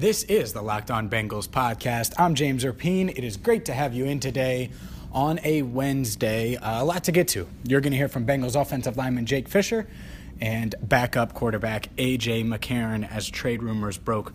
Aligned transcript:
This 0.00 0.22
is 0.22 0.54
the 0.54 0.62
Locked 0.62 0.90
On 0.90 1.10
Bengals 1.10 1.46
podcast. 1.46 2.14
I'm 2.16 2.34
James 2.34 2.64
Rapien. 2.64 3.10
It 3.10 3.22
is 3.22 3.36
great 3.36 3.66
to 3.66 3.74
have 3.74 3.92
you 3.92 4.06
in 4.06 4.18
today 4.18 4.70
on 5.12 5.38
a 5.44 5.60
Wednesday. 5.60 6.56
Uh, 6.56 6.82
a 6.82 6.84
lot 6.86 7.04
to 7.04 7.12
get 7.12 7.28
to. 7.28 7.46
You're 7.64 7.82
going 7.82 7.90
to 7.90 7.98
hear 7.98 8.08
from 8.08 8.24
Bengals 8.24 8.58
offensive 8.58 8.96
lineman 8.96 9.26
Jake 9.26 9.46
Fisher 9.46 9.86
and 10.40 10.74
backup 10.80 11.34
quarterback 11.34 11.90
A.J. 11.98 12.44
McCarron 12.44 13.12
as 13.12 13.28
trade 13.28 13.62
rumors 13.62 13.98
broke 13.98 14.32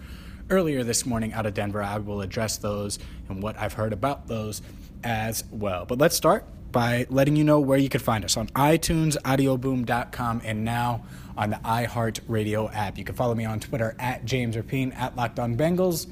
earlier 0.52 0.84
this 0.84 1.04
morning 1.04 1.34
out 1.34 1.48
of 1.48 1.56
Denver. 1.56 1.82
I 1.82 1.98
will 1.98 2.22
address 2.22 2.58
those 2.58 3.00
and 3.28 3.42
what 3.42 3.58
I've 3.58 3.74
heard 3.74 3.92
about 3.92 4.28
those 4.28 4.62
as 5.04 5.46
well. 5.50 5.88
But 5.88 5.98
let's 5.98 6.16
start 6.16 6.46
by 6.76 7.08
letting 7.10 7.38
you 7.38 7.44
know 7.46 7.58
where 7.58 7.78
you 7.78 7.88
can 7.88 8.02
find 8.02 8.26
us 8.26 8.36
on 8.36 8.48
iTunes, 8.48 9.16
audioboom.com, 9.22 10.42
and 10.44 10.66
now 10.66 11.06
on 11.38 11.52
the 11.52 11.56
iHeartRadio 11.64 12.70
app. 12.76 12.98
You 12.98 13.06
can 13.06 13.16
follow 13.16 13.34
me 13.34 13.46
on 13.46 13.62
Twitter 13.62 13.96
at 13.98 14.26
James 14.26 14.58
Rapien, 14.58 14.94
at 14.94 15.16
Locked 15.16 15.40
On 15.40 15.56
Bengals. 15.56 16.06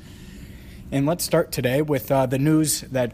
And 0.90 1.06
let's 1.06 1.26
start 1.26 1.52
today 1.52 1.82
with 1.82 2.10
uh, 2.10 2.28
the 2.28 2.40
news 2.40 2.80
that 2.80 3.14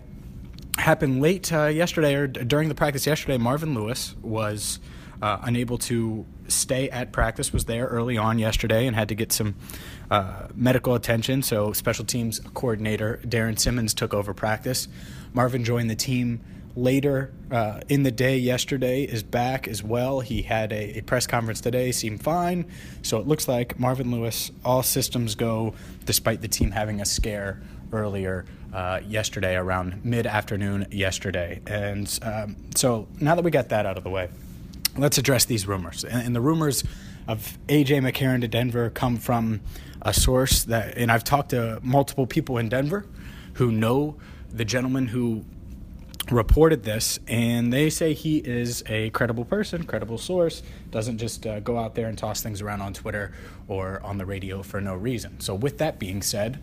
happened 0.78 1.22
late 1.24 1.52
uh, 1.52 1.66
yesterday 1.66 2.14
or 2.14 2.28
during 2.28 2.70
the 2.70 2.76
practice 2.76 3.08
yesterday. 3.08 3.40
Marvin 3.40 3.74
Lewis 3.74 4.16
was 4.22 4.80
uh, 5.20 5.40
unable 5.42 5.80
to 5.80 6.28
stay 6.50 6.88
at 6.92 7.12
practice, 7.12 7.52
was 7.52 7.66
there 7.66 7.88
early 7.88 8.16
on 8.16 8.38
yesterday 8.38 8.86
and 8.86 8.96
had 8.96 9.10
to 9.10 9.16
get 9.16 9.32
some 9.32 9.56
uh, 10.12 10.44
medical 10.54 10.94
attention. 10.94 11.42
So, 11.42 11.74
special 11.74 12.06
teams 12.06 12.40
coordinator 12.54 13.20
Darrin 13.28 13.58
Simmons 13.58 13.96
took 13.96 14.14
over 14.14 14.36
practice. 14.36 14.88
Marvin 15.34 15.64
joined 15.64 15.90
the 15.90 15.96
team 15.96 16.42
later 16.82 17.32
uh, 17.52 17.82
in 17.90 18.04
the 18.04 18.12
day 18.12 18.38
yesterday, 18.38 19.04
is 19.04 19.24
back 19.24 19.68
as 19.68 19.84
well. 19.84 20.20
He 20.20 20.42
had 20.42 20.72
a, 20.72 21.00
a, 21.00 21.02
press 21.02 21.28
conference 21.28 21.62
today, 21.62 21.92
seemed 21.92 22.24
fine. 22.24 22.66
So, 23.02 23.20
it 23.20 23.28
looks 23.28 23.48
like 23.48 23.80
Marvin 23.80 24.12
Lewis, 24.12 24.52
all 24.64 24.84
systems 24.84 25.36
go, 25.36 25.74
despite 26.06 26.42
the 26.42 26.48
team 26.48 26.72
having 26.72 27.02
a 27.02 27.06
scare 27.06 27.62
earlier 27.92 28.46
uh, 28.74 29.02
yesterday, 29.08 29.56
around 29.56 30.04
mid 30.06 30.28
afternoon 30.28 30.88
yesterday. 30.92 31.62
And 31.68 32.20
um, 32.22 32.56
so, 32.76 33.08
now 33.20 33.36
that 33.36 33.44
we 33.44 33.52
got 33.52 33.70
that 33.70 33.86
out 33.86 33.98
of 33.98 34.04
the 34.04 34.10
way, 34.10 34.30
let's 34.98 35.18
address 35.18 35.46
these 35.46 35.68
rumors. 35.68 36.04
And, 36.04 36.28
and 36.28 36.36
the 36.36 36.42
rumors 36.42 36.84
of 37.28 37.58
AJ 37.68 38.02
McCarron 38.02 38.42
to 38.42 38.48
Denver 38.48 38.90
come 38.90 39.18
from 39.18 39.62
a 40.02 40.14
source 40.14 40.64
that, 40.64 40.98
and 40.98 41.12
I've 41.12 41.24
talked 41.24 41.50
to 41.50 41.80
multiple 41.84 42.26
people 42.26 42.58
in 42.58 42.70
Denver 42.70 43.06
who 43.54 43.72
know 43.72 44.16
the 44.52 44.66
gentleman 44.66 45.08
who 45.08 45.46
reported 46.32 46.84
this, 46.84 47.20
and 47.28 47.72
they 47.72 47.90
say 47.90 48.14
he 48.14 48.38
is 48.38 48.84
a 48.88 49.10
credible 49.12 49.46
person, 49.46 49.84
credible 49.84 50.18
source, 50.18 50.62
doesn't 50.92 51.18
just 51.18 51.46
uh, 51.46 51.60
go 51.60 51.78
out 51.78 51.96
there 51.96 52.08
and 52.08 52.18
toss 52.18 52.42
things 52.42 52.62
around 52.62 52.82
on 52.82 52.94
Twitter 52.94 53.34
or 53.68 54.02
on 54.04 54.18
the 54.18 54.26
radio 54.26 54.62
for 54.64 54.80
no 54.82 54.96
reason. 54.96 55.40
So, 55.40 55.56
with 55.56 55.78
that 55.80 56.00
being 56.00 56.22
said, 56.22 56.62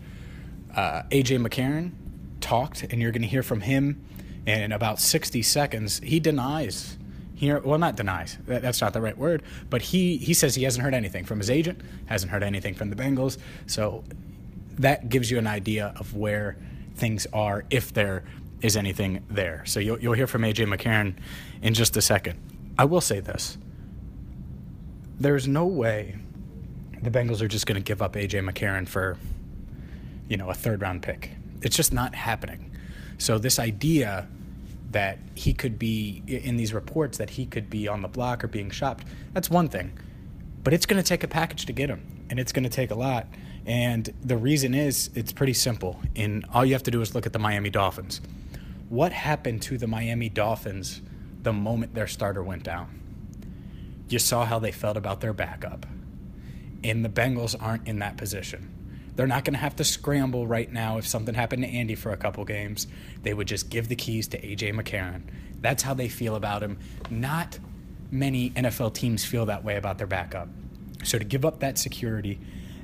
uh, 0.75 1.03
AJ 1.11 1.45
McCarron 1.45 1.91
talked, 2.39 2.83
and 2.83 3.01
you're 3.01 3.11
going 3.11 3.21
to 3.21 3.27
hear 3.27 3.43
from 3.43 3.61
him 3.61 4.03
in 4.45 4.71
about 4.71 4.99
60 4.99 5.41
seconds. 5.41 5.99
He 6.03 6.19
denies 6.19 6.97
here 7.35 7.59
well 7.59 7.77
not 7.77 7.95
denies 7.95 8.35
that, 8.47 8.63
that's 8.63 8.81
not 8.81 8.93
the 8.93 9.01
right 9.01 9.15
word 9.15 9.43
but 9.69 9.79
he 9.81 10.17
he 10.17 10.33
says 10.33 10.55
he 10.55 10.63
hasn't 10.63 10.83
heard 10.83 10.95
anything 10.95 11.23
from 11.23 11.37
his 11.37 11.51
agent 11.51 11.79
hasn't 12.07 12.31
heard 12.31 12.41
anything 12.41 12.73
from 12.73 12.89
the 12.89 12.95
bengals 12.95 13.37
so 13.67 14.03
that 14.79 15.07
gives 15.07 15.29
you 15.29 15.37
an 15.37 15.45
idea 15.45 15.93
of 15.97 16.15
where 16.15 16.57
things 16.95 17.27
are 17.31 17.63
if 17.69 17.93
there 17.93 18.23
is 18.61 18.75
anything 18.75 19.23
there 19.29 19.63
so 19.65 19.79
you'll, 19.79 19.99
you'll 19.99 20.13
hear 20.13 20.27
from 20.27 20.41
aj 20.41 20.65
mccarron 20.65 21.15
in 21.61 21.73
just 21.73 21.95
a 21.97 22.01
second 22.01 22.39
i 22.77 22.85
will 22.85 23.01
say 23.01 23.19
this 23.19 23.57
there's 25.19 25.47
no 25.47 25.65
way 25.65 26.15
the 27.01 27.11
bengals 27.11 27.41
are 27.41 27.47
just 27.47 27.65
going 27.65 27.79
to 27.79 27.83
give 27.83 28.01
up 28.01 28.13
aj 28.13 28.31
mccarron 28.31 28.87
for 28.87 29.17
you 30.27 30.37
know 30.37 30.49
a 30.49 30.53
third 30.53 30.81
round 30.81 31.01
pick 31.01 31.31
it's 31.61 31.75
just 31.75 31.93
not 31.93 32.15
happening 32.15 32.71
so 33.17 33.37
this 33.37 33.59
idea 33.59 34.27
that 34.91 35.19
he 35.35 35.53
could 35.53 35.77
be 35.77 36.23
in 36.27 36.57
these 36.57 36.73
reports 36.73 37.17
that 37.17 37.31
he 37.31 37.45
could 37.45 37.69
be 37.69 37.87
on 37.87 38.01
the 38.01 38.07
block 38.07 38.43
or 38.43 38.47
being 38.47 38.69
shopped. 38.69 39.05
That's 39.33 39.49
one 39.49 39.67
thing. 39.67 39.97
But 40.63 40.73
it's 40.73 40.85
going 40.85 41.01
to 41.01 41.07
take 41.07 41.23
a 41.23 41.27
package 41.27 41.65
to 41.65 41.73
get 41.73 41.89
him, 41.89 42.25
and 42.29 42.39
it's 42.39 42.51
going 42.51 42.63
to 42.63 42.69
take 42.69 42.91
a 42.91 42.95
lot. 42.95 43.27
And 43.65 44.13
the 44.23 44.37
reason 44.37 44.73
is 44.73 45.09
it's 45.13 45.31
pretty 45.31 45.53
simple. 45.53 45.99
And 46.15 46.45
all 46.53 46.65
you 46.65 46.73
have 46.73 46.83
to 46.83 46.91
do 46.91 47.01
is 47.01 47.13
look 47.15 47.25
at 47.25 47.33
the 47.33 47.39
Miami 47.39 47.69
Dolphins. 47.69 48.21
What 48.89 49.11
happened 49.11 49.61
to 49.63 49.77
the 49.77 49.87
Miami 49.87 50.29
Dolphins 50.29 51.01
the 51.43 51.51
moment 51.51 51.93
their 51.93 52.07
starter 52.07 52.41
went 52.41 52.63
down? 52.63 53.01
You 54.09 54.19
saw 54.19 54.45
how 54.45 54.59
they 54.59 54.71
felt 54.71 54.95
about 54.95 55.19
their 55.19 55.33
backup. 55.33 55.85
And 56.83 57.03
the 57.03 57.09
Bengals 57.09 57.55
aren't 57.59 57.87
in 57.87 57.99
that 57.99 58.15
position. 58.17 58.73
They're 59.15 59.27
not 59.27 59.43
going 59.43 59.55
to 59.55 59.59
have 59.59 59.75
to 59.77 59.83
scramble 59.83 60.47
right 60.47 60.71
now 60.71 60.99
if 60.99 61.07
something 61.07 61.35
happened 61.35 61.63
to 61.63 61.69
Andy 61.69 61.95
for 61.95 62.11
a 62.11 62.17
couple 62.17 62.45
games. 62.45 62.87
They 63.23 63.33
would 63.33 63.47
just 63.47 63.69
give 63.69 63.89
the 63.89 63.95
keys 63.95 64.27
to 64.29 64.39
AJ 64.39 64.73
McCarron. 64.73 65.23
That's 65.59 65.83
how 65.83 65.93
they 65.93 66.07
feel 66.07 66.35
about 66.35 66.63
him. 66.63 66.77
Not 67.09 67.59
many 68.11 68.51
NFL 68.51 68.93
teams 68.93 69.25
feel 69.25 69.47
that 69.47 69.63
way 69.63 69.75
about 69.75 69.97
their 69.97 70.07
backup. 70.07 70.47
So 71.03 71.17
to 71.17 71.25
give 71.25 71.43
up 71.45 71.59
that 71.59 71.77
security, 71.77 72.39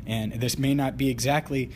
and 0.05 0.33
this 0.33 0.57
may 0.57 0.73
not 0.73 0.97
be 0.97 1.09
exactly 1.09 1.69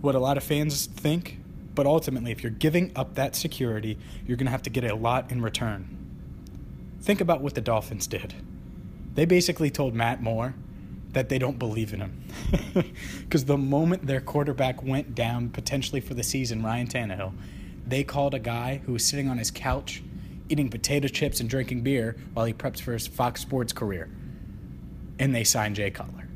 what 0.00 0.14
a 0.14 0.18
lot 0.18 0.36
of 0.36 0.44
fans 0.44 0.86
think, 0.86 1.38
but 1.76 1.86
ultimately, 1.86 2.32
if 2.32 2.42
you're 2.42 2.50
giving 2.50 2.90
up 2.96 3.14
that 3.14 3.36
security, 3.36 3.96
you're 4.26 4.36
going 4.36 4.46
to 4.46 4.50
have 4.50 4.62
to 4.62 4.70
get 4.70 4.82
a 4.82 4.96
lot 4.96 5.30
in 5.30 5.40
return. 5.40 5.86
Think 7.00 7.20
about 7.20 7.40
what 7.40 7.54
the 7.54 7.60
Dolphins 7.60 8.08
did. 8.08 8.34
They 9.14 9.24
basically 9.24 9.70
told 9.70 9.94
Matt 9.94 10.20
Moore, 10.20 10.54
that 11.16 11.30
they 11.30 11.38
don't 11.38 11.58
believe 11.58 11.94
in 11.94 12.00
him. 12.00 12.24
Because 13.22 13.46
the 13.46 13.56
moment 13.56 14.06
their 14.06 14.20
quarterback 14.20 14.82
went 14.82 15.14
down, 15.14 15.48
potentially 15.48 16.00
for 16.02 16.12
the 16.12 16.22
season, 16.22 16.62
Ryan 16.62 16.86
Tannehill, 16.86 17.32
they 17.86 18.04
called 18.04 18.34
a 18.34 18.38
guy 18.38 18.82
who 18.84 18.92
was 18.92 19.04
sitting 19.04 19.28
on 19.28 19.38
his 19.38 19.50
couch 19.50 20.02
eating 20.50 20.68
potato 20.68 21.08
chips 21.08 21.40
and 21.40 21.48
drinking 21.48 21.80
beer 21.80 22.16
while 22.34 22.44
he 22.44 22.52
preps 22.52 22.82
for 22.82 22.92
his 22.92 23.06
Fox 23.06 23.40
Sports 23.40 23.72
career. 23.72 24.10
And 25.18 25.34
they 25.34 25.42
signed 25.42 25.76
Jay 25.76 25.90
Cutler. 25.90 26.28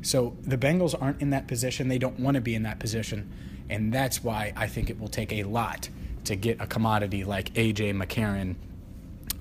So 0.00 0.34
the 0.42 0.56
Bengals 0.56 1.00
aren't 1.00 1.20
in 1.20 1.30
that 1.30 1.46
position. 1.46 1.88
They 1.88 1.98
don't 1.98 2.18
want 2.18 2.36
to 2.36 2.40
be 2.40 2.54
in 2.54 2.62
that 2.62 2.80
position. 2.80 3.30
And 3.70 3.92
that's 3.92 4.24
why 4.24 4.52
I 4.56 4.66
think 4.66 4.90
it 4.90 4.98
will 4.98 5.08
take 5.08 5.32
a 5.32 5.42
lot 5.44 5.88
to 6.24 6.36
get 6.36 6.60
a 6.60 6.66
commodity 6.66 7.24
like 7.24 7.56
A.J. 7.56 7.92
McCarron 7.92 8.56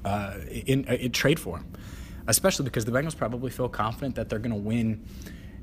uh, 0.05 0.37
in, 0.49 0.85
uh, 0.87 0.93
in 0.93 1.11
trade 1.11 1.39
for 1.39 1.57
him 1.57 1.65
especially 2.27 2.65
because 2.65 2.85
the 2.85 2.91
Bengals 2.91 3.15
probably 3.15 3.49
feel 3.49 3.69
confident 3.69 4.15
that 4.15 4.29
they're 4.29 4.39
going 4.39 4.51
to 4.51 4.61
win 4.61 5.03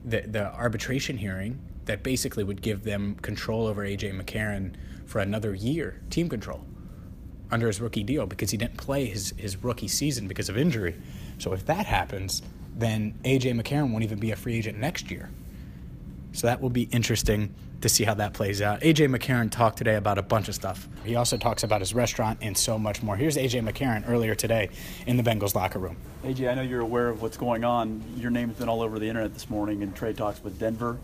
the, 0.05 0.23
the 0.23 0.53
arbitration 0.55 1.17
hearing 1.17 1.61
that 1.85 2.03
basically 2.03 2.43
would 2.43 2.63
give 2.63 2.83
them 2.83 3.15
control 3.17 3.67
over 3.67 3.83
AJ 3.83 4.21
McCarron 4.21 4.75
for 5.05 5.21
another 5.21 5.55
year, 5.55 6.01
team 6.11 6.29
control 6.29 6.65
under 7.51 7.67
his 7.67 7.81
rookie 7.81 8.03
deal 8.03 8.27
because 8.27 8.51
he 8.51 8.57
didn't 8.57 8.79
play 8.79 9.05
his, 9.05 9.35
his 9.37 9.63
rookie 9.63 9.87
season 9.87 10.27
because 10.27 10.49
of 10.49 10.57
injury. 10.57 10.97
So 11.39 11.53
if 11.53 11.67
that 11.67 11.85
happens, 11.85 12.43
then 12.75 13.15
AJ 13.25 13.61
McCarron 13.61 13.91
won't 13.91 14.03
even 14.03 14.19
be 14.19 14.31
a 14.31 14.37
free 14.37 14.57
agent 14.57 14.79
next 14.79 15.11
year. 15.11 15.31
So 16.35 16.49
that 16.49 16.61
will 16.61 16.71
be 16.71 16.83
interesting 16.91 17.55
to 17.81 17.89
see 17.89 18.03
how 18.03 18.15
that 18.15 18.33
plays 18.33 18.61
out. 18.61 18.81
AJ 18.81 19.15
McCarron 19.15 19.51
talked 19.51 19.79
today 19.79 19.95
about 19.95 20.19
a 20.19 20.23
bunch 20.23 20.49
of 20.49 20.55
stuff. 20.55 20.89
He 21.05 21.15
also 21.15 21.37
talks 21.37 21.63
about 21.63 21.81
his 21.81 21.95
restaurant 21.95 22.41
and 22.43 22.59
so 22.59 22.77
much 22.79 23.03
more. 23.03 23.17
Here's 23.17 23.37
AJ 23.37 23.69
McCarron 23.69 24.09
earlier 24.09 24.35
today 24.35 24.71
in 25.07 25.17
the 25.17 25.23
Bengals 25.23 25.55
locker 25.55 25.79
room. 25.79 25.97
AJ, 26.25 26.51
I 26.51 26.55
know 26.55 26.63
you're 26.63 26.81
aware 26.81 27.09
of 27.09 27.23
what's 27.23 27.37
going 27.37 27.63
on. 27.63 28.03
Your 28.17 28.31
name's 28.31 28.57
been 28.57 28.69
all 28.69 28.83
over 28.83 28.99
the 28.99 29.09
internet 29.09 29.33
this 29.33 29.49
morning 29.49 29.83
in 29.83 29.93
trade 29.93 30.17
talks 30.17 30.43
with 30.43 30.59
Denver. 30.59 30.99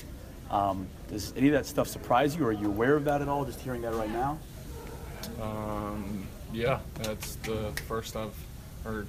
Um, 0.50 0.88
does 1.09 1.33
any 1.37 1.47
of 1.47 1.53
that 1.53 1.67
stuff 1.67 1.87
surprise 1.87 2.35
you? 2.35 2.44
Or 2.44 2.49
are 2.49 2.53
you 2.53 2.67
aware 2.67 2.97
of 2.97 3.05
that 3.05 3.23
at 3.23 3.29
all? 3.29 3.44
Just 3.44 3.61
hearing 3.61 3.83
that 3.83 3.94
right 3.94 4.11
now? 4.11 4.37
Um, 5.41 6.26
yeah, 6.53 6.81
that's 6.94 7.37
the 7.37 7.73
first 7.87 8.17
I've 8.17 8.35
heard. 8.83 9.06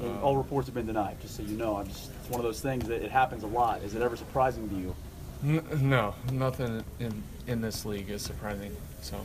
Uh, 0.00 0.18
all 0.20 0.38
reports 0.38 0.66
have 0.66 0.74
been 0.74 0.86
denied. 0.86 1.20
Just 1.20 1.36
so 1.36 1.42
you 1.42 1.58
know, 1.58 1.76
I'm 1.76 1.88
just, 1.88 2.10
it's 2.20 2.30
one 2.30 2.40
of 2.40 2.44
those 2.44 2.60
things 2.60 2.88
that 2.88 3.02
it 3.02 3.10
happens 3.10 3.42
a 3.42 3.48
lot. 3.48 3.82
Is 3.82 3.94
it 3.94 4.00
ever 4.00 4.16
surprising 4.16 4.66
to 4.70 4.74
you? 4.74 4.96
No, 5.42 6.14
nothing 6.32 6.84
in 6.98 7.22
in 7.46 7.60
this 7.60 7.84
league 7.84 8.10
is 8.10 8.22
surprising. 8.22 8.76
So 9.02 9.16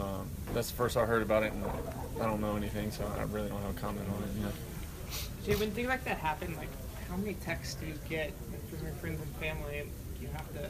um, 0.00 0.28
that's 0.52 0.70
the 0.70 0.76
first 0.76 0.96
I 0.96 1.04
heard 1.04 1.22
about 1.22 1.42
it, 1.42 1.52
and 1.52 1.64
I 2.20 2.24
don't 2.24 2.40
know 2.40 2.56
anything, 2.56 2.90
so 2.90 3.04
I 3.18 3.22
really 3.24 3.48
don't 3.48 3.62
have 3.62 3.76
a 3.76 3.80
comment 3.80 4.06
on 4.16 4.22
it. 4.22 4.42
Know. 4.42 4.48
Jay, 5.44 5.54
when 5.54 5.70
things 5.70 5.88
like 5.88 6.04
that 6.04 6.18
happen, 6.18 6.54
like 6.56 6.68
how 7.08 7.16
many 7.16 7.34
texts 7.34 7.74
do 7.74 7.86
you 7.86 7.94
get 8.08 8.32
from 8.70 8.86
your 8.86 8.94
friends 8.96 9.20
and 9.20 9.30
family? 9.36 9.78
And 9.78 9.90
you 10.20 10.28
have 10.28 10.52
to 10.54 10.68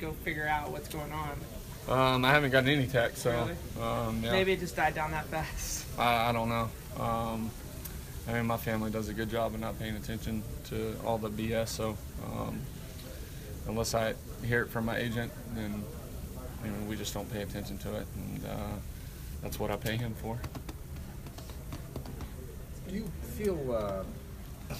go 0.00 0.12
figure 0.24 0.46
out 0.46 0.70
what's 0.70 0.88
going 0.88 1.12
on? 1.12 1.38
Um, 1.88 2.24
I 2.24 2.30
haven't 2.30 2.50
gotten 2.50 2.68
any 2.70 2.86
text, 2.86 3.18
so 3.22 3.30
Really? 3.30 3.86
um, 3.86 4.22
yeah. 4.22 4.32
Maybe 4.32 4.52
it 4.52 4.60
just 4.60 4.76
died 4.76 4.94
down 4.94 5.10
that 5.10 5.26
fast. 5.26 5.86
I, 5.98 6.30
I 6.30 6.32
don't 6.32 6.48
know. 6.48 6.70
Um, 6.98 7.50
I 8.28 8.34
mean, 8.34 8.46
my 8.46 8.56
family 8.56 8.90
does 8.90 9.08
a 9.08 9.14
good 9.14 9.30
job 9.30 9.54
of 9.54 9.60
not 9.60 9.78
paying 9.78 9.96
attention 9.96 10.42
to 10.68 10.94
all 11.04 11.18
the 11.18 11.30
BS. 11.30 11.68
So 11.68 11.96
um, 12.24 12.60
unless 13.66 13.94
I 13.94 14.14
hear 14.44 14.62
it 14.62 14.68
from 14.68 14.86
my 14.86 14.96
agent, 14.96 15.32
then 15.54 15.82
you 16.64 16.70
know, 16.70 16.76
we 16.88 16.96
just 16.96 17.14
don't 17.14 17.30
pay 17.32 17.42
attention 17.42 17.78
to 17.78 17.96
it, 17.96 18.06
and 18.16 18.46
uh, 18.46 18.76
that's 19.42 19.58
what 19.58 19.70
I 19.70 19.76
pay 19.76 19.96
him 19.96 20.14
for. 20.14 20.38
Do 22.88 22.94
you 22.94 23.10
feel 23.36 23.72
uh, 23.72 24.74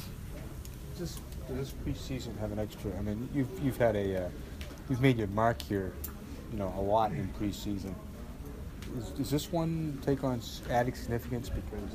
just 0.99 1.21
does 1.49 1.57
this 1.57 1.75
preseason 1.85 2.39
have 2.39 2.53
an 2.53 2.59
extra? 2.59 2.91
I 2.99 3.03
mean, 3.03 3.29
you've 3.35 3.49
you've 3.63 3.77
had 3.77 3.97
a 3.97 4.27
uh, 4.27 4.29
you've 4.89 5.01
made 5.01 5.19
your 5.19 5.29
mark 5.29 5.63
here, 5.63 5.93
you 6.53 6.59
know, 6.59 6.73
a 6.77 6.81
lot 6.81 7.13
in 7.13 7.29
preseason. 7.41 7.95
Is, 8.99 9.11
does 9.11 9.31
this 9.31 9.53
one 9.53 9.99
take 10.05 10.25
on 10.25 10.41
added 10.69 10.97
significance 10.97 11.49
because 11.49 11.93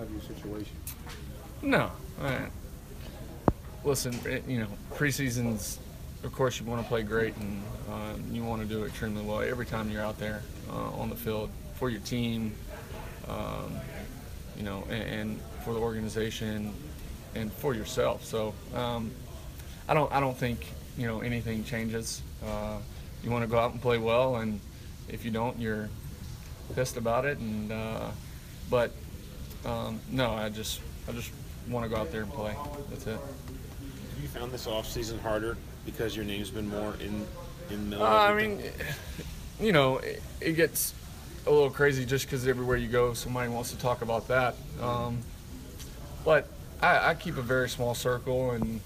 of 0.00 0.10
your 0.10 0.20
situation? 0.20 0.76
No. 1.62 1.90
Listen, 3.84 4.18
it, 4.24 4.44
you 4.48 4.58
know, 4.58 4.68
preseasons, 4.94 5.78
of 6.26 6.32
course, 6.32 6.58
you 6.58 6.66
want 6.66 6.82
to 6.82 6.88
play 6.88 7.02
great 7.02 7.36
and 7.36 7.62
uh, 7.88 8.14
you 8.32 8.44
want 8.44 8.60
to 8.60 8.68
do 8.68 8.84
extremely 8.84 9.22
well 9.22 9.40
every 9.40 9.64
time 9.64 9.90
you're 9.90 10.02
out 10.02 10.18
there 10.18 10.42
uh, 10.70 10.90
on 11.00 11.08
the 11.08 11.14
field 11.14 11.50
for 11.74 11.88
your 11.88 12.00
team, 12.00 12.52
um, 13.28 13.72
you 14.56 14.64
know, 14.64 14.84
and, 14.90 15.02
and 15.02 15.40
for 15.64 15.72
the 15.72 15.78
organization 15.78 16.74
and 17.34 17.52
for 17.52 17.74
yourself. 17.74 18.24
So 18.24 18.54
um, 18.74 19.12
I 19.88 19.94
don't, 19.94 20.12
I 20.12 20.18
don't 20.18 20.36
think 20.36 20.66
you 20.98 21.06
know 21.06 21.20
anything 21.20 21.62
changes. 21.64 22.22
Uh, 22.44 22.78
you 23.22 23.30
want 23.30 23.44
to 23.44 23.48
go 23.48 23.58
out 23.58 23.72
and 23.72 23.80
play 23.80 23.98
well, 23.98 24.36
and 24.36 24.60
if 25.08 25.24
you 25.24 25.30
don't, 25.30 25.58
you're 25.58 25.88
pissed 26.74 26.96
about 26.96 27.24
it. 27.24 27.38
And 27.38 27.70
uh, 27.70 28.08
but 28.68 28.90
um, 29.64 30.00
no, 30.10 30.32
I 30.32 30.48
just 30.48 30.80
I 31.08 31.12
just 31.12 31.30
want 31.68 31.84
to 31.84 31.88
go 31.88 31.96
out 31.96 32.10
there 32.10 32.22
and 32.22 32.32
play. 32.32 32.56
That's 32.90 33.06
it. 33.06 33.18
Have 33.18 34.22
you 34.22 34.28
found 34.28 34.50
this 34.50 34.66
off 34.66 34.88
season 34.88 35.18
harder 35.20 35.56
because 35.86 36.14
your 36.14 36.24
name's 36.24 36.50
been 36.50 36.68
more 36.68 36.94
in 37.00 37.24
in 37.70 37.90
the 37.90 38.02
Uh, 38.02 38.06
I 38.06 38.34
mean, 38.34 38.62
you 39.60 39.72
know, 39.72 39.98
it, 39.98 40.22
it 40.40 40.52
gets 40.52 40.92
a 41.46 41.50
little 41.50 41.70
crazy 41.70 42.04
just 42.04 42.26
because 42.26 42.46
everywhere 42.46 42.76
you 42.76 42.88
go, 42.88 43.14
somebody 43.14 43.48
wants 43.48 43.70
to 43.70 43.78
talk 43.78 44.02
about 44.02 44.28
that. 44.28 44.56
Um, 44.82 45.18
but 46.24 46.48
I, 46.82 47.10
I 47.10 47.14
keep 47.14 47.38
a 47.38 47.42
very 47.42 47.68
small 47.68 47.94
circle, 47.94 48.50
and 48.50 48.80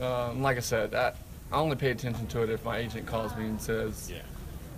uh, 0.00 0.32
like 0.32 0.56
I 0.56 0.60
said, 0.60 0.94
I, 0.94 1.12
I 1.52 1.56
only 1.56 1.76
pay 1.76 1.90
attention 1.90 2.26
to 2.28 2.42
it 2.42 2.50
if 2.50 2.64
my 2.64 2.78
agent 2.78 3.06
calls 3.06 3.36
me 3.36 3.44
and 3.44 3.60
says, 3.60 4.10
yeah. 4.10 4.22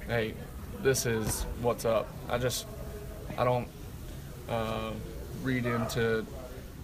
"Hey, 0.07 0.35
this 0.83 1.07
is 1.07 1.45
what's 1.63 1.85
up." 1.85 2.09
I 2.29 2.37
just 2.39 2.67
I 3.39 3.45
don't 3.45 3.69
uh, 4.49 4.93
read 5.43 5.65
into 5.67 6.27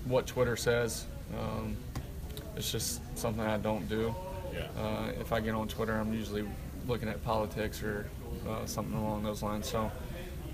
what 0.05 0.27
Twitter 0.27 0.57
says. 0.57 1.07
Um, 1.39 1.77
it's 2.57 2.71
just 2.73 3.01
something 3.19 3.45
I 3.45 3.59
don't 3.59 3.89
do. 3.89 4.15
Yeah. 4.57 4.83
Uh, 4.83 5.13
if 5.21 5.33
I 5.33 5.41
get 5.41 5.55
on 5.55 5.69
Twitter, 5.69 5.93
I'm 5.93 6.13
usually 6.13 6.45
looking 6.87 7.09
at 7.09 7.23
politics 7.25 7.83
or 7.83 8.09
uh, 8.49 8.65
something 8.67 8.97
along 8.97 9.23
those 9.25 9.43
lines. 9.43 9.69
So 9.69 9.91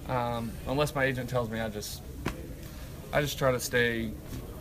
um, 0.08 0.50
unless 0.66 0.94
my 0.94 1.04
agent 1.04 1.28
tells 1.30 1.50
me, 1.50 1.60
I 1.60 1.68
just 1.68 2.02
I 3.12 3.20
just 3.20 3.38
try 3.38 3.52
to 3.52 3.60
stay 3.60 4.10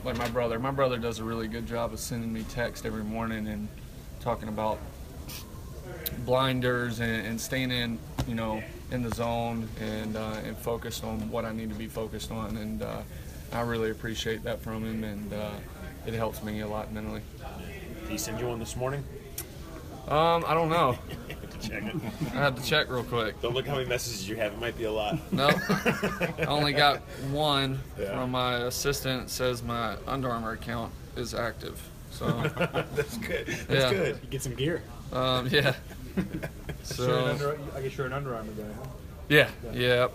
like 0.03 0.17
my 0.17 0.29
brother. 0.29 0.59
My 0.59 0.71
brother 0.71 0.97
does 0.97 1.19
a 1.19 1.23
really 1.23 1.47
good 1.47 1.65
job 1.65 1.93
of 1.93 1.99
sending 1.99 2.31
me 2.31 2.43
text 2.43 2.85
every 2.85 3.03
morning 3.03 3.47
and 3.47 3.67
talking 4.19 4.49
about 4.49 4.79
blinders 6.25 6.99
and, 6.99 7.25
and 7.25 7.41
staying 7.41 7.71
in, 7.71 7.97
you 8.27 8.35
know, 8.35 8.61
in 8.91 9.01
the 9.03 9.13
zone 9.15 9.67
and 9.79 10.15
uh, 10.15 10.35
and 10.45 10.57
focused 10.57 11.03
on 11.03 11.29
what 11.31 11.45
I 11.45 11.53
need 11.53 11.69
to 11.69 11.75
be 11.75 11.87
focused 11.87 12.31
on. 12.31 12.57
And 12.57 12.83
uh, 12.83 13.01
I 13.53 13.61
really 13.61 13.91
appreciate 13.91 14.43
that 14.43 14.61
from 14.61 14.83
him, 14.83 15.03
and 15.03 15.33
uh, 15.33 15.51
it 16.05 16.13
helps 16.13 16.43
me 16.43 16.59
a 16.61 16.67
lot 16.67 16.91
mentally. 16.91 17.21
Did 18.01 18.09
he 18.11 18.17
send 18.17 18.39
you 18.39 18.47
one 18.47 18.59
this 18.59 18.75
morning? 18.75 19.03
Um, 20.07 20.43
I 20.47 20.53
don't 20.53 20.69
know. 20.69 20.97
Check 21.61 21.83
it. 21.83 21.95
I 22.33 22.39
had 22.39 22.57
to 22.57 22.63
check 22.63 22.89
real 22.89 23.03
quick. 23.03 23.39
Don't 23.39 23.53
look 23.53 23.67
how 23.67 23.75
many 23.75 23.87
messages 23.87 24.27
you 24.27 24.35
have. 24.37 24.51
It 24.53 24.59
might 24.59 24.75
be 24.75 24.85
a 24.85 24.91
lot. 24.91 25.19
No, 25.31 25.47
I 25.69 26.45
only 26.47 26.73
got 26.73 27.01
one 27.29 27.79
Yeah. 27.99 28.15
from 28.15 28.31
my 28.31 28.55
assistant. 28.63 29.23
It 29.25 29.29
says 29.29 29.61
my 29.61 29.95
Under 30.07 30.29
Armour 30.31 30.53
account 30.53 30.91
is 31.15 31.35
active. 31.35 31.79
So, 32.09 32.25
That's 32.95 33.15
good. 33.17 33.45
That's 33.45 33.69
Yeah. 33.69 33.89
good. 33.93 34.19
You 34.23 34.29
get 34.31 34.41
some 34.41 34.55
gear. 34.55 34.81
um, 35.13 35.47
yeah. 35.49 35.75
So, 36.81 37.25
under, 37.27 37.59
I 37.75 37.81
guess 37.81 37.95
you're 37.95 38.07
an 38.07 38.13
Under 38.13 38.33
Armour 38.35 38.53
guy, 38.53 38.63
huh? 38.63 38.89
yeah, 39.29 39.49
yeah. 39.71 40.07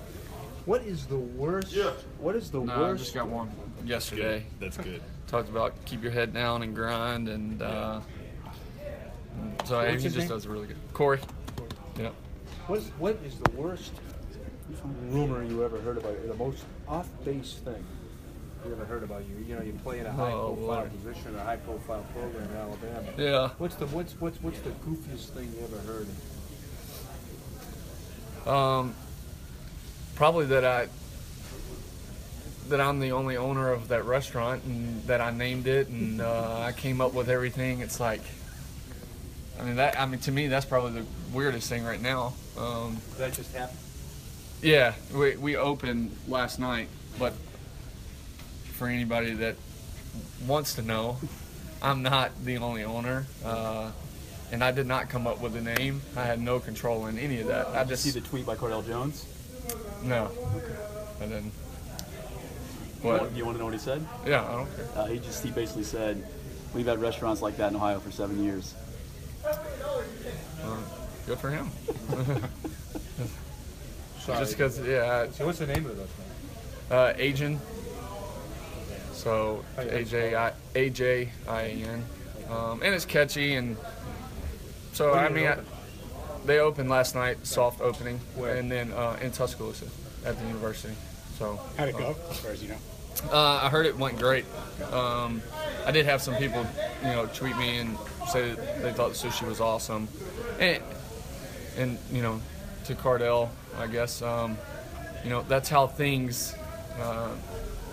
What 0.65 0.83
is 0.83 1.06
the 1.06 1.17
worst? 1.17 1.73
Yeah. 1.73 1.93
What 2.19 2.35
is 2.35 2.50
the 2.50 2.59
No, 2.61 2.73
I 2.73 2.79
worst? 2.81 3.05
just 3.05 3.15
got 3.15 3.29
one 3.29 3.53
yesterday. 3.85 4.44
That's 4.59 4.79
good. 4.79 5.00
Talked 5.29 5.49
about 5.49 5.73
keep 5.85 6.03
your 6.03 6.11
head 6.12 6.35
down 6.35 6.62
and 6.62 6.75
grind, 6.75 7.29
and 7.29 7.62
uh, 7.62 8.00
so 9.65 9.79
What's 9.79 10.03
he 10.03 10.09
just 10.09 10.19
name? 10.19 10.29
does 10.29 10.47
really 10.47 10.67
good. 10.69 10.77
Corey. 10.93 11.21
Yep. 11.99 12.15
What 12.67 12.79
is, 12.79 12.88
what 12.99 13.19
is 13.25 13.38
the 13.38 13.50
worst 13.53 13.93
rumor 15.09 15.43
you 15.44 15.65
ever 15.65 15.79
heard 15.81 15.97
about 15.99 16.12
you? 16.23 16.29
The 16.29 16.35
most 16.35 16.65
off-base 16.88 17.55
thing 17.65 17.85
you 18.65 18.73
ever 18.73 18.85
heard 18.85 19.03
about 19.03 19.23
you? 19.29 19.37
You 19.47 19.56
know, 19.56 19.62
you 19.62 19.73
play 19.85 20.00
in 20.00 20.06
a 20.06 20.12
high-profile 20.12 20.56
Lord. 20.56 20.91
position, 20.91 21.37
a 21.37 21.44
high-profile 21.44 22.05
program 22.12 22.50
in 22.50 22.56
Alabama. 22.56 23.09
Yeah. 23.17 23.50
What's 23.59 23.77
the 23.77 23.87
what's 23.87 24.21
what's 24.21 24.43
what's 24.43 24.59
the 24.61 24.71
goofiest 24.71 25.31
thing 25.31 25.53
you 25.56 25.65
ever 25.65 25.79
heard? 25.93 26.09
Um, 28.53 28.94
probably 30.15 30.47
that 30.47 30.65
I 30.65 30.88
that 32.69 32.81
I'm 32.81 32.99
the 32.99 33.12
only 33.12 33.37
owner 33.37 33.71
of 33.71 33.88
that 33.88 34.05
restaurant 34.05 34.65
and 34.65 35.03
that 35.05 35.21
I 35.21 35.31
named 35.31 35.69
it 35.69 35.88
and 35.88 36.21
uh, 36.21 36.61
I 36.61 36.73
came 36.73 37.00
up 37.00 37.15
with 37.15 37.29
everything. 37.31 37.79
It's 37.81 38.00
like, 38.00 38.23
I 39.61 39.64
mean 39.64 39.76
that. 39.76 39.99
I 39.99 40.06
mean 40.06 40.20
to 40.20 40.32
me 40.32 40.49
that's 40.49 40.67
probably 40.67 41.00
the 41.00 41.06
weirdest 41.32 41.69
thing 41.69 41.85
right 41.85 42.00
now. 42.00 42.35
Um, 42.58 42.99
that 43.19 43.32
just 43.32 43.55
happened. 43.55 43.79
yeah, 44.62 44.94
we 45.14 45.37
we 45.37 45.56
opened 45.56 46.17
last 46.29 46.58
night, 46.58 46.88
but 47.19 47.32
for 48.75 48.87
anybody 48.88 49.32
that 49.35 49.56
wants 50.47 50.75
to 50.75 50.82
know, 50.82 51.17
I'm 51.82 52.03
not 52.03 52.31
the 52.44 52.58
only 52.58 52.85
owner. 52.85 53.26
Uh, 53.44 53.91
and 54.53 54.62
I 54.62 54.70
did 54.70 54.87
not 54.87 55.08
come 55.08 55.26
up 55.26 55.41
with 55.41 55.55
the 55.55 55.61
name. 55.61 56.02
I 56.16 56.23
had 56.23 56.40
no 56.40 56.61
control 56.61 57.07
in 57.07 57.19
any 57.19 57.40
of 57.40 57.49
that. 57.49 57.66
I 57.69 57.83
just 57.85 58.04
see 58.04 58.11
the 58.11 58.21
tweet 58.21 58.47
by 58.47 58.54
Cardale 58.54 58.87
Jones? 58.87 59.26
no. 60.04 60.31
I 61.21 61.25
didn't. 61.25 61.45
You 61.47 63.11
What? 63.11 63.21
want, 63.23 63.37
you 63.37 63.45
want 63.45 63.57
to 63.57 63.59
know 63.59 63.64
what 63.64 63.75
he 63.75 63.81
said? 63.81 64.07
Yeah, 64.26 64.45
I 64.47 64.52
don't 64.52 64.76
care. 64.76 64.87
Uh, 64.95 65.07
he 65.07 65.19
just 65.19 65.42
he 65.42 65.50
basically 65.50 65.83
said, 65.85 66.25
"We've 66.75 66.87
had 66.87 67.00
restaurants 67.00 67.40
like 67.42 67.57
that 67.57 67.71
in 67.71 67.76
Ohio 67.76 67.99
for 68.00 68.11
seven 68.11 68.42
years." 68.45 68.75
Good 71.26 71.38
for 71.38 71.50
him. 71.50 71.71
Sorry. 74.21 74.38
Just 74.38 74.53
because, 74.53 74.79
yeah, 74.81 75.29
So 75.31 75.45
what's 75.47 75.59
the 75.59 75.67
name 75.67 75.87
of 75.87 75.97
the 75.97 76.03
restaurant? 76.03 76.31
uh, 76.91 77.12
Asian. 77.17 77.61
So 79.12 79.65
A 79.76 80.05
J 80.05 80.35
I 80.37 80.53
A 80.76 80.91
J 80.91 81.31
I 81.49 81.61
A 81.62 81.69
N, 81.71 82.05
um, 82.49 82.81
and 82.83 82.95
it's 82.95 83.05
catchy 83.05 83.55
and 83.55 83.76
so 84.93 85.15
I 85.15 85.29
mean, 85.31 85.47
I, 85.49 85.59
they 86.45 86.59
opened 86.61 86.88
last 86.91 87.15
night, 87.17 87.45
soft 87.45 87.81
opening, 87.81 88.21
Where? 88.37 88.55
and 88.57 88.71
then 88.71 88.93
uh, 88.93 89.17
in 89.21 89.33
Tuscaloosa 89.33 89.87
at 90.25 90.38
the 90.38 90.47
university. 90.47 90.95
So 91.38 91.59
How'd 91.76 91.88
it 91.88 91.97
go, 91.99 92.15
as 92.31 92.38
far 92.38 92.53
as 92.53 92.62
you 92.62 92.69
know? 92.69 92.76
Uh, 93.33 93.61
I 93.65 93.69
heard 93.69 93.87
it 93.87 93.97
went 93.99 94.19
great. 94.19 94.45
Um, 94.93 95.43
I 95.87 95.93
did 95.93 96.05
have 96.07 96.21
some 96.21 96.35
people, 96.35 96.66
you 97.02 97.09
know, 97.09 97.26
tweet 97.26 97.57
me 97.57 97.78
and 97.78 97.97
say 98.28 98.55
they 98.83 98.93
thought 98.93 99.12
the 99.12 99.28
sushi 99.28 99.47
was 99.47 99.61
awesome, 99.61 100.09
and 100.59 100.83
and 101.78 101.99
you 102.11 102.23
know, 102.23 102.40
to 102.87 102.95
Cardale, 102.95 103.49
I 103.78 103.87
guess, 103.87 104.21
um, 104.21 104.59
you 105.23 105.31
know, 105.31 105.43
that's 105.43 105.69
how 105.69 105.87
things, 105.87 106.55
uh, 107.00 107.31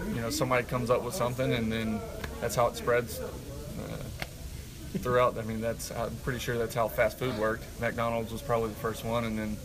you 0.10 0.22
know, 0.22 0.30
somebody 0.30 0.64
comes 0.64 0.90
up 0.90 1.04
with 1.04 1.14
something 1.14 1.54
and 1.54 1.72
then 1.72 2.00
that's 2.42 2.56
how 2.56 2.68
it 2.68 2.76
spreads. 2.76 3.20
Uh, 3.20 4.98
throughout, 4.98 5.38
I 5.38 5.42
mean, 5.44 5.62
that's 5.62 5.92
I'm 5.92 6.16
pretty 6.24 6.40
sure 6.40 6.58
that's 6.58 6.76
how 6.76 6.88
fast 6.88 7.20
food 7.20 7.38
worked. 7.38 7.64
McDonald's 7.80 8.32
was 8.32 8.42
probably 8.42 8.70
the 8.70 8.76
first 8.76 9.06
one, 9.06 9.26
and 9.26 9.38
then 9.38 9.58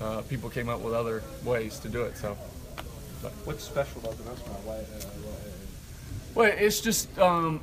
uh, 0.00 0.20
people 0.22 0.50
came 0.50 0.68
up 0.68 0.80
with 0.80 0.94
other 0.94 1.22
ways 1.44 1.78
to 1.80 1.88
do 1.88 2.02
it. 2.02 2.16
So. 2.16 2.36
What's 3.44 3.64
special 3.64 4.00
about 4.00 4.16
the 4.16 4.24
restaurant? 4.30 4.64
Why? 4.64 4.76
Uh, 4.76 5.49
Well, 6.34 6.50
it's 6.56 6.80
just 6.80 7.16
um, 7.18 7.60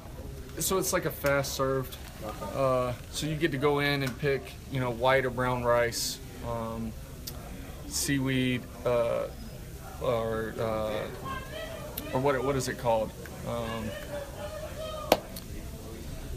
so 0.60 0.78
it's 0.78 0.94
like 0.94 1.06
a 1.06 1.12
fast 1.12 1.54
served. 1.54 1.96
Uh, 2.54 2.94
so 3.12 3.28
you 3.28 3.36
get 3.36 3.52
to 3.52 3.58
go 3.58 3.80
in 3.80 4.04
and 4.04 4.20
pick, 4.20 4.52
you 4.72 4.80
know, 4.80 4.90
white 4.92 5.26
or 5.26 5.30
brown 5.30 5.64
rice, 5.64 6.20
um, 6.48 6.92
seaweed, 7.88 8.62
uh, 8.86 9.28
or 10.02 10.54
uh, 10.60 11.08
or 12.14 12.20
what 12.20 12.44
what 12.44 12.56
is 12.56 12.68
it 12.68 12.78
called? 12.78 13.12
Um, 13.48 13.86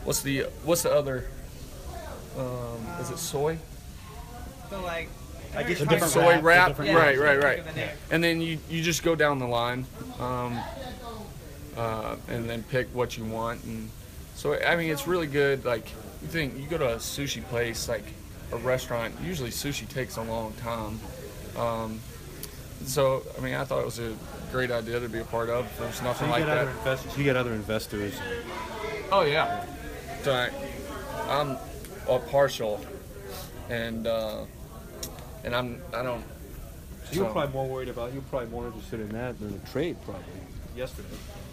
what's 0.05 0.23
the 0.23 0.47
what's 0.65 0.83
the 0.83 0.93
other? 0.93 1.27
Um, 2.39 2.87
is 3.01 3.11
it 3.11 3.19
soy? 3.19 3.59
the 4.71 4.79
like. 4.79 5.09
I 5.57 5.65
get 5.65 5.79
The 5.79 5.87
different 5.87 6.13
soy 6.13 6.35
wrap, 6.35 6.43
wrap, 6.45 6.69
different- 6.69 6.95
right, 6.95 7.19
right, 7.19 7.43
right. 7.43 7.59
of 7.59 7.67
the 7.67 7.73
name. 7.73 7.89
And 8.13 8.23
then 8.23 8.41
you, 8.41 8.59
you 8.69 8.85
just 8.85 9.03
go 9.03 9.17
down 9.17 9.41
the 9.41 9.49
line, 9.49 9.85
um, 10.21 10.57
uh, 11.77 12.17
and 12.29 12.49
then 12.49 12.63
pick 12.65 12.89
what 12.95 13.17
you 13.17 13.25
want. 13.25 13.63
And 13.65 13.91
so 14.35 14.55
I 14.63 14.77
mean, 14.77 14.91
it's 14.91 15.07
really 15.07 15.27
good. 15.27 15.65
Like 15.65 15.87
you 16.23 16.29
think 16.29 16.59
you 16.59 16.67
go 16.67 16.79
to 16.79 16.95
a 16.95 16.97
sushi 16.97 17.43
place, 17.45 17.89
like 17.89 18.05
a 18.53 18.57
restaurant. 18.57 19.15
Usually 19.23 19.51
sushi 19.51 19.89
takes 19.89 20.17
a 20.17 20.23
long 20.23 20.53
time. 20.55 21.01
Um, 21.57 22.01
so 22.85 23.23
I 23.37 23.41
mean, 23.41 23.55
I 23.55 23.65
thought 23.65 23.81
it 23.81 23.85
was 23.87 23.99
a 23.99 24.15
great 24.53 24.71
idea 24.71 25.01
to 25.01 25.09
be 25.09 25.19
a 25.19 25.25
part 25.25 25.49
of. 25.51 25.67
There's 25.79 25.97
So 25.97 26.05
nothing 26.05 26.27
you 26.29 26.33
like 26.33 26.47
that. 26.47 27.17
You 27.17 27.25
get 27.25 27.37
other 27.37 27.53
investors. 27.53 28.15
Oh 29.13 29.23
yeah. 29.23 29.65
So 30.23 30.33
I, 30.35 30.51
I'm 31.29 31.57
a 32.09 32.19
partial, 32.19 32.85
and 33.69 34.07
uh, 34.07 34.45
and 35.45 35.55
I'm 35.55 35.81
I 35.95 36.03
don't. 36.03 36.25
So 37.07 37.13
you're 37.17 37.27
so- 37.27 37.33
probably 37.33 37.53
more 37.55 37.67
worried 37.69 37.89
about. 37.89 38.13
You're 38.13 38.23
probably 38.23 38.49
more 38.49 38.67
interested 38.67 39.01
in 39.01 39.09
that 39.11 39.39
than 39.41 39.61
the 39.61 39.67
trade, 39.71 39.97
probably. 40.05 40.25
Yesterday. 40.77 41.09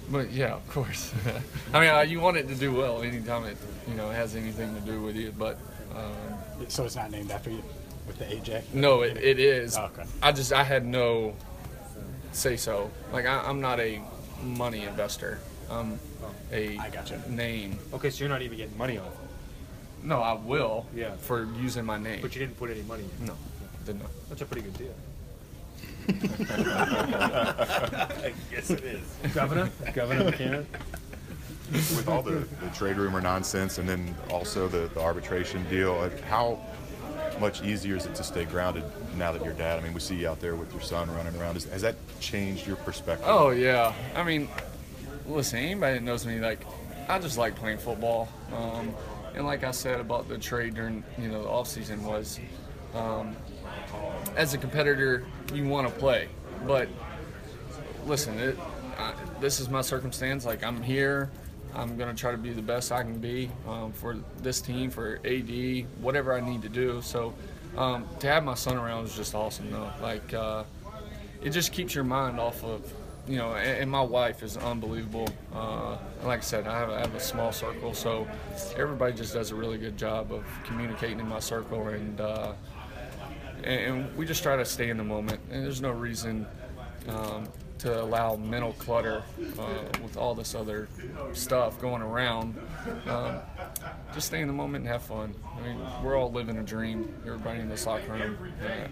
But 0.10 0.32
yeah, 0.32 0.54
of 0.56 0.68
course. 0.70 1.14
I 1.74 1.80
mean, 1.80 1.90
uh, 1.90 2.02
you 2.02 2.20
want 2.20 2.38
it 2.38 2.48
to 2.48 2.56
do 2.56 2.74
well 2.74 3.02
anytime 3.02 3.44
it 3.46 3.58
you 3.88 3.94
know 3.96 4.10
has 4.10 4.36
anything 4.36 4.74
to 4.76 4.82
do 4.82 5.02
with 5.02 5.16
you. 5.16 5.34
But 5.38 5.58
um, 5.96 6.70
So 6.70 6.86
it's 6.86 6.96
not 6.96 7.12
named 7.12 7.32
after 7.32 7.50
you 7.50 7.64
with 8.08 8.18
the 8.20 8.26
AJ? 8.26 8.64
no, 8.74 9.02
it, 9.02 9.18
it 9.18 9.40
is. 9.40 9.76
Oh, 9.78 9.86
okay. 9.86 10.04
I 10.24 10.32
just 10.32 10.54
I 10.54 10.64
had 10.64 10.86
no 10.86 11.34
say 12.32 12.56
so. 12.56 12.90
Like 13.12 13.26
I, 13.26 13.40
I'm 13.40 13.60
not 13.60 13.80
a 13.80 14.02
money 14.44 14.84
investor. 14.84 15.40
I'm 15.70 16.00
a 16.54 16.78
I 16.78 16.90
gotcha. 16.90 17.20
name. 17.30 17.78
Okay, 17.94 18.10
so 18.10 18.20
you're 18.24 18.30
not 18.30 18.42
even 18.42 18.58
getting 18.58 18.78
money 18.78 18.98
off 18.98 19.14
No, 20.04 20.22
I 20.22 20.34
will. 20.34 20.86
Yeah. 20.96 21.16
For 21.18 21.44
using 21.60 21.84
my 21.84 21.98
name. 21.98 22.22
but 22.22 22.34
you 22.34 22.40
didn't 22.40 22.56
put 22.58 22.70
any 22.70 22.84
money 22.84 23.04
in. 23.20 23.26
no, 23.26 23.34
did 23.86 24.00
not. 24.00 24.10
That's 24.30 24.42
a 24.42 24.46
pretty 24.46 24.62
good 24.62 24.78
deal. 24.78 24.94
I 26.50 28.34
guess 28.52 28.70
it 28.70 28.84
is. 28.84 29.02
Governor, 29.34 29.70
Governor 29.94 30.32
McCann. 30.32 30.66
with 31.72 32.08
all 32.08 32.22
the, 32.22 32.48
the 32.62 32.70
trade 32.74 32.96
rumor 32.96 33.20
nonsense 33.20 33.78
and 33.78 33.90
then 33.90 34.16
also 34.30 34.68
the, 34.68 34.90
the 34.94 35.02
arbitration 35.02 35.68
deal, 35.70 35.98
like, 35.98 36.22
how 36.22 36.62
much 37.40 37.62
easier 37.62 37.96
is 37.96 38.06
it 38.06 38.16
to 38.16 38.24
stay 38.24 38.46
grounded 38.46 38.84
now 39.18 39.32
that 39.32 39.44
you're 39.44 39.54
dad? 39.54 39.80
I 39.80 39.84
mean, 39.84 39.94
we 39.94 40.00
see 40.00 40.16
you 40.16 40.30
out 40.30 40.40
there 40.40 40.56
with 40.56 40.72
your 40.72 40.82
son 40.82 41.12
running 41.14 41.36
around. 41.40 41.58
Is, 41.58 41.66
has 41.66 41.82
that 41.82 41.96
changed 42.20 42.66
your 42.66 42.78
perspective? 42.78 43.28
Oh 43.28 43.50
yeah. 43.50 43.94
I 44.16 44.24
mean, 44.24 44.48
listen, 45.28 45.60
anybody 45.60 45.96
that 45.96 46.04
knows 46.04 46.26
me, 46.26 46.40
like, 46.40 46.66
I 47.10 47.20
just 47.20 47.38
like 47.38 47.56
playing 47.56 47.78
football. 47.78 48.30
Um, 48.56 48.94
and 49.36 49.46
like 49.46 49.64
I 49.64 49.72
said 49.72 50.00
about 50.00 50.28
the 50.28 50.38
trade 50.38 50.74
during 50.74 51.04
you 51.18 51.30
know 51.30 51.44
the 51.44 51.50
off 51.50 51.68
season 51.68 52.04
was, 52.04 52.40
um, 52.96 53.36
as 54.38 54.54
a 54.54 54.58
competitor, 54.58 55.26
you 55.54 55.68
want 55.68 55.88
to 55.88 56.00
play, 56.00 56.30
but 56.66 56.88
listen, 58.06 58.38
it, 58.40 58.58
I, 58.98 59.14
this 59.42 59.60
is 59.60 59.68
my 59.68 59.82
circumstance. 59.82 60.46
Like 60.46 60.64
I'm 60.64 60.82
here. 60.82 61.30
I'm 61.74 61.98
gonna 61.98 62.14
try 62.14 62.32
to 62.32 62.38
be 62.38 62.54
the 62.54 62.62
best 62.62 62.92
I 62.92 63.04
can 63.04 63.20
be 63.20 63.50
um, 63.68 63.92
for 63.92 64.16
this 64.42 64.62
team, 64.62 64.90
for 64.90 65.20
AD, 65.26 65.86
whatever 66.02 66.34
I 66.34 66.40
need 66.40 66.62
to 66.62 66.70
do. 66.70 67.02
So 67.02 67.34
um, 67.76 68.08
to 68.20 68.28
have 68.28 68.44
my 68.44 68.54
son 68.54 68.78
around 68.78 69.06
is 69.06 69.16
just 69.16 69.36
awesome, 69.36 69.72
though. 69.72 69.92
Like 70.02 70.34
uh, 70.34 70.64
it 71.42 71.50
just 71.50 71.72
keeps 71.72 71.94
your 71.94 72.04
mind 72.04 72.40
off 72.40 72.64
of, 72.64 72.92
you 73.28 73.38
know. 73.38 73.56
And, 73.56 73.90
my 73.90 74.02
wife 74.02 74.44
is 74.44 74.56
unbelievable. 74.58 75.28
Uh, 75.54 75.98
like 76.24 76.40
I 76.40 76.44
said, 76.44 76.68
I 76.68 76.80
have, 76.80 76.90
I 76.90 77.00
have 77.00 77.16
a 77.16 77.20
small 77.20 77.52
circle, 77.52 77.94
so 77.94 78.28
everybody 78.76 79.14
just 79.14 79.34
does 79.34 79.52
a 79.52 79.56
really 79.56 79.78
good 79.78 79.98
job 79.98 80.32
of 80.32 80.46
communicating 80.64 81.20
in 81.20 81.28
my 81.28 81.40
circle, 81.40 81.88
and 81.88 82.22
uh, 82.22 82.54
and, 83.64 83.66
and 83.66 84.18
we 84.18 84.26
just 84.26 84.44
try 84.44 84.56
to 84.56 84.66
stay 84.66 84.90
in 84.90 84.98
the 84.98 85.04
moment. 85.04 85.40
And 85.52 85.64
there's 85.64 85.82
no 85.82 85.92
reason 85.92 86.46
um, 87.08 87.48
to 87.80 88.02
allow 88.02 88.36
mental 88.36 88.74
clutter 88.74 89.24
uh, 89.60 89.68
with 90.02 90.18
all 90.18 90.34
this 90.34 90.56
other 90.56 90.88
stuff 91.34 91.80
going 91.80 92.02
around. 92.02 92.56
Um, 93.08 93.40
just 94.14 94.28
stay 94.28 94.42
in 94.42 94.48
the 94.48 94.54
moment 94.54 94.84
and 94.84 94.92
have 94.92 95.04
fun. 95.04 95.36
I 95.58 95.62
mean, 95.62 95.80
we're 96.04 96.18
all 96.18 96.32
living 96.32 96.58
a 96.58 96.64
dream. 96.64 97.14
Everybody 97.26 97.60
in 97.60 97.70
this 97.70 97.86
locker 97.86 98.14
room. 98.14 98.38
Uh, 98.66 98.88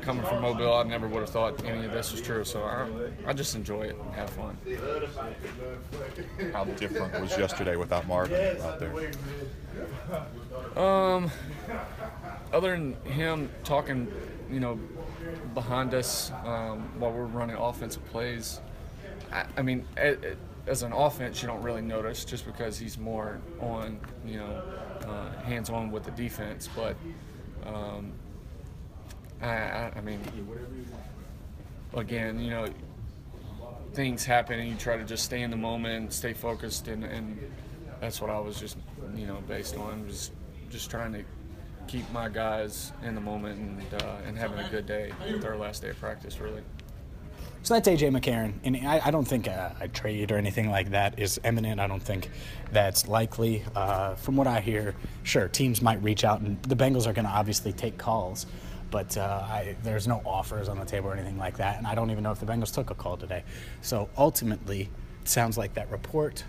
coming 0.00 0.24
from 0.24 0.42
Mobile, 0.42 0.74
I 0.74 0.82
never 0.84 1.08
would 1.08 1.20
have 1.20 1.30
thought 1.30 1.64
any 1.64 1.84
of 1.84 1.92
this 1.92 2.12
was 2.12 2.20
true. 2.20 2.44
So 2.44 2.62
I, 2.62 2.86
I 3.26 3.32
just 3.32 3.54
enjoy 3.54 3.82
it 3.82 3.96
and 3.96 4.14
have 4.14 4.30
fun. 4.30 4.56
How 6.52 6.64
different 6.64 7.20
was 7.20 7.36
yesterday 7.36 7.76
without 7.76 8.06
Marvin 8.06 8.60
out 8.62 8.78
there? 8.78 9.10
Um, 10.76 11.30
other 12.52 12.70
than 12.72 12.94
him 13.04 13.50
talking, 13.64 14.08
you 14.50 14.60
know, 14.60 14.78
behind 15.54 15.94
us 15.94 16.32
um, 16.44 16.88
while 16.98 17.12
we're 17.12 17.24
running 17.24 17.56
offensive 17.56 18.04
plays, 18.10 18.60
I, 19.32 19.44
I 19.56 19.62
mean, 19.62 19.86
a- 19.96 20.12
a- 20.14 20.36
as 20.66 20.82
an 20.82 20.92
offense, 20.92 21.40
you 21.42 21.48
don't 21.48 21.62
really 21.62 21.82
notice 21.82 22.24
just 22.24 22.44
because 22.46 22.78
he's 22.78 22.98
more 22.98 23.40
on, 23.60 23.98
you 24.26 24.36
know, 24.38 24.62
uh, 25.06 25.32
hands-on 25.42 25.90
with 25.90 26.04
the 26.04 26.10
defense. 26.12 26.68
But 26.76 26.96
um, 27.66 28.12
I, 29.40 29.48
I, 29.48 29.92
I 29.96 30.00
mean, 30.02 30.20
again, 31.94 32.38
you 32.40 32.50
know, 32.50 32.66
things 33.94 34.24
happen 34.24 34.60
and 34.60 34.68
you 34.68 34.76
try 34.76 34.96
to 34.96 35.04
just 35.04 35.24
stay 35.24 35.42
in 35.42 35.50
the 35.50 35.56
moment, 35.56 36.12
stay 36.12 36.32
focused, 36.32 36.88
and, 36.88 37.04
and 37.04 37.38
that's 38.00 38.20
what 38.20 38.30
I 38.30 38.38
was 38.38 38.60
just, 38.60 38.76
you 39.16 39.26
know, 39.26 39.42
based 39.48 39.76
on 39.76 40.06
just 40.08 40.32
just 40.70 40.88
trying 40.90 41.12
to 41.12 41.24
keep 41.86 42.10
my 42.12 42.28
guys 42.28 42.92
in 43.02 43.14
the 43.14 43.20
moment 43.20 43.58
and 43.58 44.02
uh, 44.02 44.16
and 44.26 44.36
having 44.36 44.58
a 44.58 44.68
good 44.68 44.86
day 44.86 45.12
with 45.30 45.44
our 45.44 45.56
last 45.56 45.82
day 45.82 45.90
of 45.90 45.98
practice, 45.98 46.40
really. 46.40 46.62
So 47.62 47.74
that's 47.74 47.88
AJ 47.88 48.18
McCarron, 48.18 48.54
and 48.64 48.76
I, 48.88 49.02
I 49.04 49.10
don't 49.10 49.26
think 49.26 49.46
a, 49.46 49.76
a 49.80 49.88
trade 49.88 50.32
or 50.32 50.38
anything 50.38 50.70
like 50.70 50.90
that 50.90 51.18
is 51.18 51.38
imminent. 51.44 51.78
I 51.78 51.86
don't 51.86 52.02
think 52.02 52.30
that's 52.72 53.06
likely. 53.06 53.62
Uh, 53.76 54.14
from 54.14 54.36
what 54.36 54.46
I 54.46 54.60
hear, 54.60 54.94
sure, 55.24 55.46
teams 55.46 55.82
might 55.82 56.02
reach 56.02 56.24
out, 56.24 56.40
and 56.40 56.60
the 56.62 56.74
Bengals 56.74 57.06
are 57.06 57.12
going 57.12 57.26
to 57.26 57.30
obviously 57.30 57.74
take 57.74 57.98
calls, 57.98 58.46
but 58.90 59.14
uh, 59.18 59.42
I, 59.44 59.76
there's 59.82 60.08
no 60.08 60.22
offers 60.24 60.70
on 60.70 60.78
the 60.78 60.86
table 60.86 61.10
or 61.10 61.12
anything 61.12 61.36
like 61.36 61.58
that, 61.58 61.76
and 61.76 61.86
I 61.86 61.94
don't 61.94 62.10
even 62.10 62.24
know 62.24 62.32
if 62.32 62.40
the 62.40 62.46
Bengals 62.46 62.72
took 62.72 62.88
a 62.88 62.94
call 62.94 63.18
today. 63.18 63.44
So 63.82 64.08
ultimately, 64.16 64.88
it 65.20 65.28
sounds 65.28 65.58
like 65.58 65.74
that 65.74 65.90
report 65.90 66.44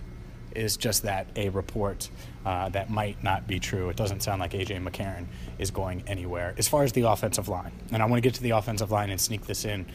is 0.55 0.77
just 0.77 1.03
that 1.03 1.27
a 1.35 1.49
report 1.49 2.09
uh, 2.45 2.69
that 2.69 2.89
might 2.89 3.23
not 3.23 3.47
be 3.47 3.59
true. 3.59 3.89
It 3.89 3.95
doesn't 3.95 4.21
sound 4.21 4.39
like 4.39 4.51
AJ 4.51 4.83
McCarron 4.85 5.25
is 5.59 5.71
going 5.71 6.03
anywhere. 6.07 6.53
As 6.57 6.67
far 6.67 6.83
as 6.83 6.91
the 6.93 7.03
offensive 7.03 7.47
line, 7.47 7.71
and 7.91 8.01
I 8.01 8.05
want 8.05 8.17
to 8.17 8.27
get 8.27 8.35
to 8.35 8.43
the 8.43 8.51
offensive 8.51 8.91
line 8.91 9.09
and 9.09 9.19
sneak 9.19 9.45
this 9.45 9.65
in. 9.65 9.85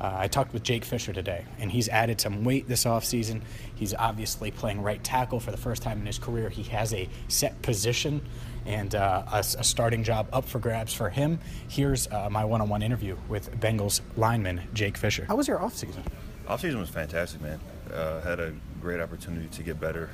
Uh, 0.00 0.12
I 0.18 0.26
talked 0.26 0.52
with 0.52 0.64
Jake 0.64 0.84
Fisher 0.84 1.12
today, 1.12 1.44
and 1.60 1.70
he's 1.70 1.88
added 1.88 2.20
some 2.20 2.42
weight 2.42 2.66
this 2.66 2.84
offseason. 2.84 3.42
He's 3.76 3.94
obviously 3.94 4.50
playing 4.50 4.82
right 4.82 5.02
tackle 5.04 5.38
for 5.38 5.52
the 5.52 5.56
first 5.56 5.82
time 5.82 6.00
in 6.00 6.06
his 6.06 6.18
career. 6.18 6.48
He 6.48 6.64
has 6.64 6.92
a 6.92 7.08
set 7.28 7.62
position 7.62 8.20
and 8.66 8.94
uh, 8.94 9.22
a, 9.32 9.38
a 9.38 9.64
starting 9.64 10.02
job 10.02 10.28
up 10.32 10.46
for 10.46 10.58
grabs 10.58 10.92
for 10.92 11.10
him. 11.10 11.38
Here's 11.68 12.08
uh, 12.08 12.28
my 12.28 12.44
one 12.44 12.60
on 12.60 12.68
one 12.68 12.82
interview 12.82 13.16
with 13.28 13.58
Bengals 13.60 14.00
lineman 14.16 14.62
Jake 14.72 14.96
Fisher. 14.96 15.26
How 15.26 15.36
was 15.36 15.46
your 15.46 15.58
offseason? 15.58 16.02
Offseason 16.48 16.78
was 16.78 16.90
fantastic, 16.90 17.40
man. 17.40 17.60
Uh, 17.92 18.20
had 18.22 18.40
a 18.40 18.52
great 18.80 19.00
opportunity 19.00 19.46
to 19.48 19.62
get 19.62 19.78
better, 19.78 20.10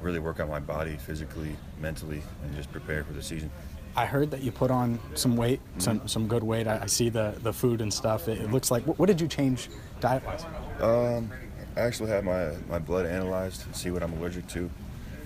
really 0.00 0.18
work 0.18 0.40
on 0.40 0.48
my 0.48 0.60
body 0.60 0.96
physically, 0.96 1.54
mentally, 1.80 2.22
and 2.42 2.54
just 2.56 2.70
prepare 2.72 3.04
for 3.04 3.12
the 3.12 3.22
season. 3.22 3.50
I 3.96 4.06
heard 4.06 4.30
that 4.30 4.42
you 4.42 4.52
put 4.52 4.70
on 4.70 4.98
some 5.14 5.36
weight, 5.36 5.60
some 5.78 6.06
some 6.06 6.28
good 6.28 6.42
weight. 6.42 6.66
I, 6.66 6.82
I 6.82 6.86
see 6.86 7.08
the, 7.08 7.34
the 7.42 7.52
food 7.52 7.80
and 7.80 7.92
stuff. 7.92 8.28
It, 8.28 8.40
it 8.40 8.50
looks 8.50 8.70
like. 8.70 8.86
What, 8.86 8.98
what 8.98 9.06
did 9.06 9.20
you 9.20 9.28
change 9.28 9.68
diet 10.00 10.24
wise? 10.24 10.44
Um, 10.80 11.30
I 11.76 11.80
actually 11.80 12.10
had 12.10 12.24
my, 12.24 12.52
my 12.68 12.78
blood 12.78 13.06
analyzed 13.06 13.62
to 13.62 13.78
see 13.78 13.90
what 13.90 14.02
I'm 14.02 14.12
allergic 14.14 14.46
to, 14.48 14.70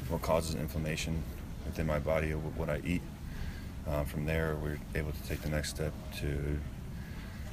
what 0.09 0.23
causes 0.23 0.55
inflammation 0.55 1.23
within 1.65 1.87
my 1.87 1.99
body, 1.99 2.31
what 2.33 2.69
I 2.69 2.81
eat. 2.85 3.03
Um, 3.87 4.05
from 4.07 4.25
there, 4.25 4.57
we're 4.63 4.79
able 4.95 5.13
to 5.13 5.23
take 5.29 5.43
the 5.43 5.49
next 5.49 5.71
step 5.71 5.93
to 6.21 6.59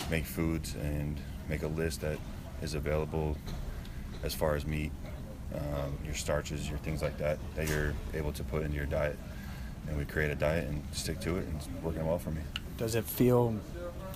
make 0.09 0.25
foods 0.25 0.75
and 0.75 1.19
make 1.49 1.63
a 1.63 1.67
list 1.67 2.01
that 2.01 2.17
is 2.61 2.73
available 2.73 3.37
as 4.23 4.33
far 4.33 4.55
as 4.55 4.65
meat, 4.65 4.91
um, 5.55 5.97
your 6.05 6.13
starches, 6.13 6.69
your 6.69 6.77
things 6.79 7.01
like 7.01 7.17
that, 7.17 7.37
that 7.55 7.67
you're 7.67 7.93
able 8.13 8.31
to 8.33 8.43
put 8.43 8.63
into 8.63 8.77
your 8.77 8.85
diet. 8.85 9.17
And 9.87 9.97
we 9.97 10.05
create 10.05 10.31
a 10.31 10.35
diet 10.35 10.67
and 10.67 10.83
stick 10.91 11.19
to 11.21 11.37
it, 11.37 11.45
and 11.45 11.55
it's 11.55 11.67
working 11.81 12.05
well 12.05 12.19
for 12.19 12.31
me. 12.31 12.41
Does 12.77 12.95
it 12.95 13.03
feel 13.05 13.55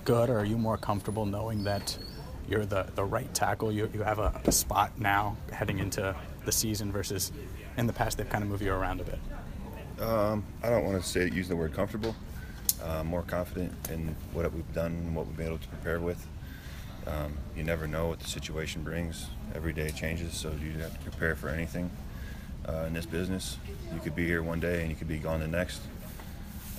good, 0.04 0.30
or 0.30 0.38
are 0.38 0.44
you 0.44 0.56
more 0.56 0.76
comfortable 0.76 1.26
knowing 1.26 1.64
that 1.64 1.98
you're 2.48 2.64
the, 2.64 2.86
the 2.94 3.04
right 3.04 3.32
tackle? 3.34 3.72
You, 3.72 3.90
you 3.92 4.02
have 4.02 4.18
a, 4.18 4.40
a 4.44 4.52
spot 4.52 4.92
now 4.98 5.36
heading 5.52 5.78
into 5.78 6.14
the 6.44 6.52
season 6.52 6.92
versus 6.92 7.32
in 7.76 7.86
the 7.86 7.92
past 7.92 8.16
they've 8.16 8.28
kind 8.28 8.44
of 8.44 8.50
moved 8.50 8.62
you 8.62 8.72
around 8.72 9.00
a 9.00 9.04
bit. 9.04 9.18
Um, 10.00 10.44
I 10.62 10.70
don't 10.70 10.84
want 10.84 11.02
to 11.02 11.06
say 11.06 11.28
use 11.30 11.48
the 11.48 11.56
word 11.56 11.74
comfortable. 11.74 12.14
Uh, 12.82 13.02
more 13.02 13.22
confident 13.22 13.72
in 13.90 14.14
what 14.32 14.50
we've 14.52 14.74
done 14.74 14.92
and 14.92 15.16
what 15.16 15.26
we've 15.26 15.36
been 15.36 15.46
able 15.46 15.58
to 15.58 15.68
prepare 15.68 15.98
with. 15.98 16.24
Um, 17.06 17.36
you 17.56 17.62
never 17.62 17.86
know 17.86 18.08
what 18.08 18.18
the 18.18 18.28
situation 18.28 18.82
brings. 18.82 19.26
Every 19.54 19.72
day 19.72 19.90
changes, 19.90 20.34
so 20.34 20.52
you 20.60 20.72
have 20.80 20.92
to 20.92 21.10
prepare 21.10 21.36
for 21.36 21.48
anything 21.48 21.90
uh, 22.68 22.84
in 22.86 22.94
this 22.94 23.06
business. 23.06 23.58
You 23.94 24.00
could 24.00 24.16
be 24.16 24.26
here 24.26 24.42
one 24.42 24.60
day 24.60 24.80
and 24.80 24.90
you 24.90 24.96
could 24.96 25.08
be 25.08 25.18
gone 25.18 25.40
the 25.40 25.46
next. 25.46 25.80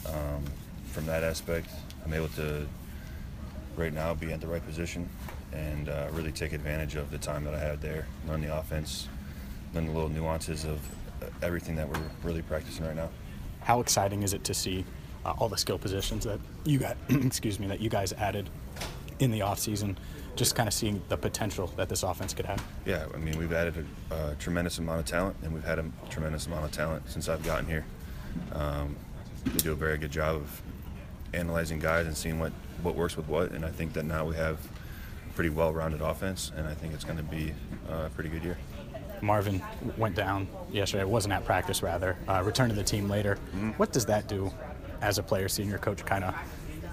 Um, 0.05 0.43
from 0.91 1.05
that 1.05 1.23
aspect, 1.23 1.69
I'm 2.05 2.13
able 2.13 2.29
to 2.29 2.67
right 3.77 3.93
now 3.93 4.13
be 4.13 4.31
at 4.33 4.41
the 4.41 4.47
right 4.47 4.65
position 4.65 5.07
and 5.53 5.87
uh, 5.87 6.07
really 6.11 6.31
take 6.31 6.51
advantage 6.51 6.95
of 6.95 7.09
the 7.11 7.17
time 7.17 7.43
that 7.45 7.53
I 7.53 7.59
had 7.59 7.81
there, 7.81 8.05
learn 8.27 8.41
the 8.41 8.57
offense, 8.57 9.07
learn 9.73 9.85
the 9.85 9.93
little 9.93 10.09
nuances 10.09 10.65
of 10.65 10.79
uh, 11.21 11.27
everything 11.41 11.75
that 11.75 11.87
we're 11.87 12.01
really 12.23 12.41
practicing 12.41 12.85
right 12.85 12.95
now. 12.95 13.09
How 13.61 13.79
exciting 13.79 14.23
is 14.23 14.33
it 14.33 14.43
to 14.45 14.53
see 14.53 14.83
uh, 15.25 15.33
all 15.37 15.47
the 15.49 15.57
skill 15.57 15.77
positions 15.77 16.25
that 16.25 16.39
you 16.65 16.79
got, 16.79 16.97
excuse 17.09 17.59
me, 17.59 17.67
that 17.67 17.79
you 17.79 17.89
guys 17.89 18.13
added 18.13 18.49
in 19.19 19.31
the 19.31 19.39
offseason? 19.39 19.95
Just 20.35 20.55
kind 20.55 20.67
of 20.67 20.73
seeing 20.73 21.01
the 21.09 21.17
potential 21.17 21.71
that 21.77 21.89
this 21.89 22.03
offense 22.03 22.33
could 22.33 22.45
have. 22.45 22.63
Yeah, 22.85 23.05
I 23.13 23.17
mean, 23.17 23.37
we've 23.39 23.53
added 23.53 23.85
a, 24.11 24.31
a 24.31 24.35
tremendous 24.35 24.77
amount 24.77 24.99
of 24.99 25.05
talent, 25.05 25.35
and 25.41 25.51
we've 25.51 25.63
had 25.63 25.79
a 25.79 25.85
tremendous 26.09 26.45
amount 26.45 26.65
of 26.65 26.71
talent 26.71 27.09
since 27.09 27.27
I've 27.27 27.43
gotten 27.43 27.65
here. 27.65 27.85
Um, 28.53 28.95
they 29.45 29.57
do 29.59 29.71
a 29.71 29.75
very 29.75 29.97
good 29.97 30.11
job 30.11 30.35
of 30.35 30.61
analyzing 31.33 31.79
guys 31.79 32.05
and 32.05 32.15
seeing 32.15 32.39
what, 32.39 32.51
what 32.83 32.95
works 32.95 33.17
with 33.17 33.27
what, 33.27 33.51
and 33.51 33.65
I 33.65 33.69
think 33.69 33.93
that 33.93 34.05
now 34.05 34.25
we 34.25 34.35
have 34.35 34.59
a 35.29 35.33
pretty 35.33 35.49
well-rounded 35.49 36.01
offense, 36.01 36.51
and 36.55 36.67
I 36.67 36.73
think 36.75 36.93
it's 36.93 37.03
going 37.03 37.17
to 37.17 37.23
be 37.23 37.53
a 37.89 38.09
pretty 38.09 38.29
good 38.29 38.43
year. 38.43 38.57
Marvin 39.21 39.63
went 39.97 40.15
down 40.15 40.47
yesterday. 40.71 41.03
Wasn't 41.03 41.33
at 41.33 41.43
practice, 41.43 41.81
rather. 41.81 42.15
Uh, 42.27 42.43
returned 42.45 42.69
to 42.69 42.75
the 42.75 42.83
team 42.83 43.09
later. 43.09 43.35
Mm-hmm. 43.35 43.71
What 43.71 43.91
does 43.91 44.05
that 44.05 44.27
do 44.27 44.51
as 45.01 45.17
a 45.17 45.23
player, 45.23 45.47
senior 45.49 45.79
coach, 45.79 46.05
kind 46.05 46.23
of 46.23 46.35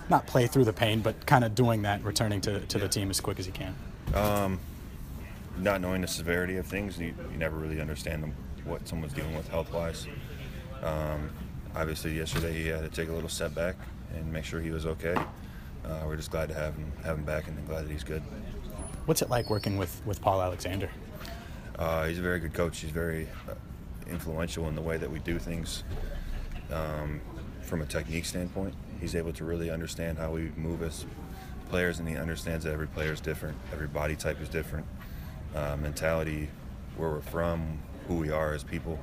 not 0.09 0.27
play 0.27 0.47
through 0.47 0.65
the 0.65 0.73
pain, 0.73 1.01
but 1.01 1.27
kind 1.27 1.45
of 1.45 1.55
doing 1.55 1.83
that, 1.83 2.03
returning 2.05 2.41
to, 2.43 2.61
to 2.61 2.79
the 2.79 2.89
team 2.89 3.11
as 3.11 3.21
quick 3.21 3.39
as 3.39 3.47
he 3.47 3.53
can? 3.53 3.75
Um, 4.15 4.61
not 5.59 5.81
knowing 5.81 6.03
the 6.03 6.09
severity 6.09 6.57
of 6.57 6.67
things, 6.67 6.99
you, 6.99 7.15
you 7.31 7.39
never 7.39 7.57
really 7.57 7.81
understand 7.81 8.23
them, 8.23 8.35
what 8.65 8.87
someone's 8.87 9.13
dealing 9.13 9.37
with 9.37 9.49
health-wise. 9.49 10.07
Um, 10.83 11.31
obviously, 11.75 12.17
yesterday 12.17 12.53
he 12.53 12.67
had 12.69 12.83
to 12.83 12.89
take 12.89 13.09
a 13.09 13.13
little 13.13 13.29
step 13.29 13.55
back 13.55 13.77
and 14.15 14.33
make 14.33 14.45
sure 14.45 14.61
he 14.61 14.71
was 14.71 14.87
okay. 14.87 15.17
Uh, 15.85 16.03
we're 16.07 16.17
just 16.17 16.31
glad 16.31 16.49
to 16.49 16.55
have 16.55 16.75
him 16.75 16.93
have 17.05 17.19
him 17.19 17.25
back 17.25 17.47
and 17.47 17.67
glad 17.67 17.85
that 17.85 17.91
he's 17.91 18.05
good. 18.05 18.23
What's 19.07 19.21
it 19.21 19.29
like 19.29 19.51
working 19.51 19.77
with, 19.77 20.01
with 20.07 20.21
Paul 20.23 20.41
Alexander? 20.41 20.89
Uh, 21.79 22.07
he's 22.07 22.19
a 22.19 22.23
very 22.23 22.41
good 22.41 22.55
coach. 22.55 22.79
He's 22.79 22.91
very 22.91 23.29
uh, 23.49 23.55
influential 24.09 24.67
in 24.69 24.75
the 24.75 24.81
way 24.81 24.97
that 24.97 25.11
we 25.11 25.19
do 25.19 25.39
things 25.39 25.85
um, 26.73 27.21
from 27.63 27.83
a 27.83 27.87
technique 27.87 28.25
standpoint. 28.25 28.75
He's 29.05 29.15
able 29.15 29.35
to 29.35 29.45
really 29.45 29.69
understand 29.69 30.17
how 30.17 30.31
we 30.31 30.51
move 30.57 30.83
as 30.83 31.05
players, 31.69 31.99
and 31.99 32.09
he 32.09 32.17
understands 32.17 32.65
that 32.65 32.73
every 32.73 32.87
player 32.87 33.13
is 33.13 33.21
different, 33.21 33.59
every 33.71 33.87
body 33.87 34.17
type 34.17 34.41
is 34.41 34.49
different. 34.49 34.87
Uh, 35.55 35.77
mentality, 35.77 36.49
where 36.97 37.11
we're 37.11 37.21
from, 37.21 37.81
who 38.09 38.15
we 38.15 38.31
are 38.31 38.55
as 38.55 38.65
people. 38.65 38.99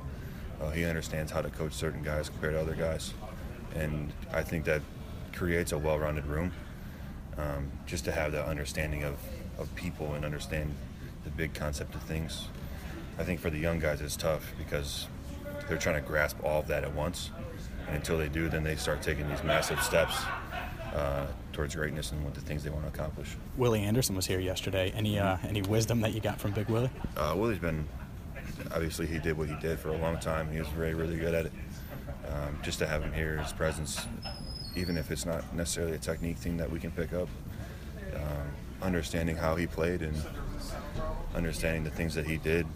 Uh, 0.60 0.70
he 0.70 0.84
understands 0.84 1.30
how 1.30 1.40
to 1.40 1.50
coach 1.50 1.72
certain 1.72 2.02
guys 2.02 2.28
compared 2.28 2.54
to 2.54 2.60
other 2.60 2.74
guys, 2.74 3.14
and 3.76 4.12
I 4.32 4.42
think 4.42 4.64
that 4.64 4.82
creates 5.32 5.70
a 5.70 5.78
well-rounded 5.78 6.26
room. 6.26 6.50
Um, 7.38 7.70
just 7.86 8.04
to 8.06 8.10
have 8.12 8.32
that 8.32 8.46
understanding 8.46 9.04
of, 9.04 9.14
of 9.56 9.72
people 9.76 10.14
and 10.14 10.24
understand 10.24 10.74
the 11.22 11.30
big 11.30 11.54
concept 11.54 11.94
of 11.94 12.02
things. 12.02 12.48
I 13.20 13.22
think 13.22 13.38
for 13.38 13.50
the 13.50 13.58
young 13.58 13.78
guys 13.78 14.00
it's 14.00 14.16
tough 14.16 14.52
because 14.58 15.06
they're 15.68 15.78
trying 15.78 16.02
to 16.02 16.08
grasp 16.08 16.42
all 16.42 16.58
of 16.58 16.66
that 16.66 16.82
at 16.82 16.92
once. 16.92 17.30
And 17.86 17.96
until 17.96 18.18
they 18.18 18.28
do, 18.28 18.48
then 18.48 18.62
they 18.62 18.76
start 18.76 19.02
taking 19.02 19.28
these 19.28 19.42
massive 19.42 19.82
steps 19.82 20.14
uh, 20.94 21.26
towards 21.52 21.74
greatness 21.74 22.12
and 22.12 22.22
what 22.24 22.34
the 22.34 22.40
things 22.40 22.62
they 22.62 22.70
want 22.70 22.84
to 22.84 22.88
accomplish. 22.88 23.36
Willie 23.56 23.82
Anderson 23.82 24.14
was 24.14 24.26
here 24.26 24.40
yesterday. 24.40 24.92
Any 24.94 25.18
uh, 25.18 25.38
any 25.44 25.62
wisdom 25.62 26.00
that 26.02 26.12
you 26.12 26.20
got 26.20 26.38
from 26.40 26.52
Big 26.52 26.68
Willie? 26.68 26.90
Uh, 27.16 27.34
Willie's 27.36 27.58
been 27.58 27.86
obviously 28.72 29.06
he 29.06 29.18
did 29.18 29.36
what 29.36 29.48
he 29.48 29.56
did 29.56 29.78
for 29.78 29.88
a 29.88 29.98
long 29.98 30.18
time. 30.18 30.50
He 30.50 30.58
was 30.58 30.68
very 30.68 30.94
really 30.94 31.16
good 31.16 31.34
at 31.34 31.46
it. 31.46 31.52
Um, 32.28 32.58
just 32.62 32.78
to 32.78 32.86
have 32.86 33.02
him 33.02 33.12
here, 33.12 33.38
his 33.38 33.52
presence, 33.52 34.06
even 34.76 34.96
if 34.96 35.10
it's 35.10 35.26
not 35.26 35.54
necessarily 35.54 35.94
a 35.94 35.98
technique 35.98 36.38
thing 36.38 36.56
that 36.56 36.70
we 36.70 36.78
can 36.78 36.90
pick 36.90 37.12
up, 37.12 37.28
um, 38.14 38.52
understanding 38.80 39.36
how 39.36 39.54
he 39.54 39.66
played 39.66 40.02
and 40.02 40.16
understanding 41.34 41.84
the 41.84 41.90
things 41.90 42.14
that 42.14 42.26
he 42.26 42.36
did 42.36 42.66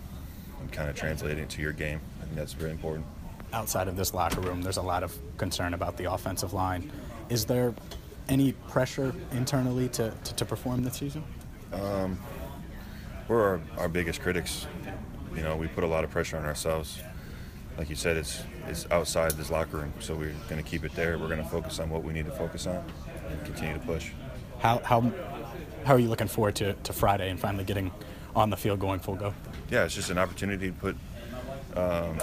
and 0.61 0.73
kind 0.73 0.91
of 0.91 0.97
translating 0.97 1.45
it 1.45 1.51
to 1.51 1.63
your 1.63 1.73
game. 1.73 2.01
I 2.21 2.25
think 2.25 2.37
that's 2.37 2.53
very 2.53 2.71
important. 2.71 3.07
Outside 3.53 3.89
of 3.89 3.97
this 3.97 4.13
locker 4.13 4.41
room, 4.41 4.63
there's 4.63 4.77
a 4.77 4.83
lot 4.83 5.03
of 5.03 5.17
concern 5.39 5.75
about 5.75 5.97
the 5.97 6.13
offensive 6.13 6.53
line. 6.53 6.91
Is 7.29 7.45
there 7.45 7.75
any 8.29 8.53
pressure 8.53 9.15
internally 9.33 9.89
to, 9.91 10.11
to, 10.11 10.35
to 10.35 10.45
perform 10.45 10.83
this 10.83 10.97
season? 10.97 11.25
Um, 11.73 12.19
we're 13.29 13.43
our, 13.43 13.61
our 13.79 13.89
biggest 13.89 14.21
critics. 14.21 14.67
You 15.35 15.43
know, 15.43 15.57
we 15.57 15.69
put 15.69 15.85
a 15.85 15.87
lot 15.87 16.05
of 16.05 16.11
pressure 16.11 16.37
on 16.37 16.45
ourselves. 16.45 17.01
Like 17.79 17.91
you 17.91 17.97
said, 17.97 18.17
it's 18.17 18.43
it's 18.69 18.87
outside 18.91 19.33
this 19.33 19.51
locker 19.51 19.77
room, 19.77 19.93
so 20.01 20.15
we're 20.15 20.35
going 20.49 20.63
to 20.63 20.69
keep 20.69 20.85
it 20.85 20.95
there. 20.95 21.19
We're 21.19 21.29
going 21.29 21.43
to 21.43 21.49
focus 21.49 21.79
on 21.79 21.91
what 21.91 22.03
we 22.03 22.13
need 22.13 22.25
to 22.25 22.33
focus 22.33 22.67
on 22.67 22.83
and 23.29 23.45
continue 23.45 23.75
to 23.75 23.81
push. 23.81 24.13
How 24.61 24.79
how 24.79 25.13
how 25.85 25.95
are 25.95 25.99
you 25.99 26.09
looking 26.09 26.27
forward 26.27 26.57
to, 26.57 26.73
to 26.73 26.93
Friday 26.93 27.29
and 27.31 27.39
finally 27.39 27.65
getting 27.65 27.93
on 28.35 28.51
the 28.51 28.57
field 28.57 28.81
going 28.81 28.99
full 28.99 29.15
go? 29.15 29.35
Yeah, 29.71 29.85
it's 29.85 29.95
just 29.95 30.11
an 30.11 30.19
opportunity 30.19 30.69
to 30.69 30.73
put 30.73 30.97
um, 31.77 32.19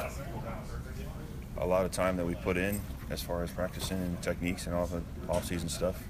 a 1.64 1.66
lot 1.66 1.86
of 1.86 1.92
time 1.92 2.18
that 2.18 2.26
we 2.26 2.36
put 2.36 2.58
in 2.58 2.80
as 3.10 3.22
far 3.22 3.42
as 3.42 3.50
practicing 3.50 3.98
and 3.98 4.22
techniques 4.22 4.68
and 4.68 4.76
all 4.76 4.86
the 4.86 5.02
off-season 5.30 5.70
stuff. 5.70 6.04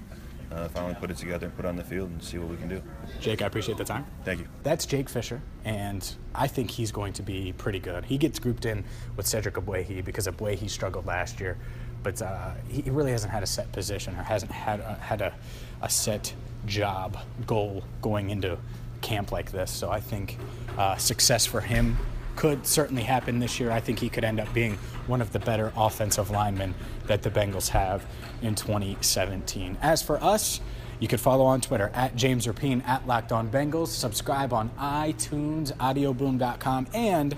Uh, 0.52 0.68
finally 0.68 0.94
put 0.94 1.10
it 1.10 1.16
together 1.16 1.46
and 1.46 1.56
put 1.56 1.64
it 1.64 1.68
on 1.68 1.76
the 1.76 1.82
field 1.82 2.10
and 2.10 2.22
see 2.22 2.38
what 2.38 2.48
we 2.48 2.56
can 2.56 2.68
do. 2.68 2.80
Jake, 3.18 3.42
I 3.42 3.46
appreciate 3.46 3.78
the 3.78 3.84
time. 3.84 4.06
Thank 4.24 4.40
you. 4.40 4.46
That's 4.62 4.86
Jake 4.86 5.08
Fisher, 5.08 5.40
and 5.64 6.14
I 6.34 6.46
think 6.46 6.70
he's 6.70 6.92
going 6.92 7.12
to 7.14 7.22
be 7.22 7.54
pretty 7.56 7.80
good. 7.80 8.04
He 8.04 8.18
gets 8.18 8.38
grouped 8.38 8.64
in 8.64 8.84
with 9.16 9.26
Cedric 9.26 9.54
Ogbuehi 9.54 10.04
because 10.04 10.28
Ogbuehi 10.28 10.68
struggled 10.70 11.06
last 11.06 11.40
year, 11.40 11.56
but 12.02 12.20
uh, 12.22 12.52
he 12.68 12.82
really 12.82 13.10
hasn't 13.10 13.32
had 13.32 13.42
a 13.42 13.46
set 13.46 13.72
position 13.72 14.14
or 14.14 14.22
hasn't 14.22 14.52
had 14.52 14.80
a, 14.80 14.94
had 14.94 15.22
a, 15.22 15.34
a 15.82 15.88
set 15.88 16.32
job 16.66 17.18
goal 17.46 17.82
going 18.00 18.30
into 18.30 18.58
camp 19.00 19.32
like 19.32 19.50
this. 19.50 19.70
So 19.70 19.90
I 19.90 20.00
think 20.00 20.38
uh, 20.78 20.96
success 20.96 21.46
for 21.46 21.60
him 21.60 21.96
could 22.36 22.66
certainly 22.66 23.02
happen 23.02 23.38
this 23.38 23.60
year. 23.60 23.70
I 23.70 23.80
think 23.80 23.98
he 23.98 24.08
could 24.08 24.24
end 24.24 24.40
up 24.40 24.52
being 24.52 24.74
one 25.06 25.20
of 25.20 25.32
the 25.32 25.38
better 25.38 25.72
offensive 25.76 26.30
linemen 26.30 26.74
that 27.06 27.22
the 27.22 27.30
Bengals 27.30 27.68
have 27.68 28.04
in 28.42 28.54
2017. 28.54 29.78
As 29.82 30.02
for 30.02 30.22
us, 30.22 30.60
you 31.00 31.08
can 31.08 31.18
follow 31.18 31.44
on 31.44 31.60
Twitter 31.60 31.90
at 31.94 32.16
James 32.16 32.46
Rapien, 32.46 32.86
at 32.86 33.06
Locked 33.06 33.32
On 33.32 33.48
Bengals. 33.48 33.88
Subscribe 33.88 34.52
on 34.52 34.70
iTunes, 34.78 35.72
audioboom.com, 35.76 36.86
and 36.94 37.36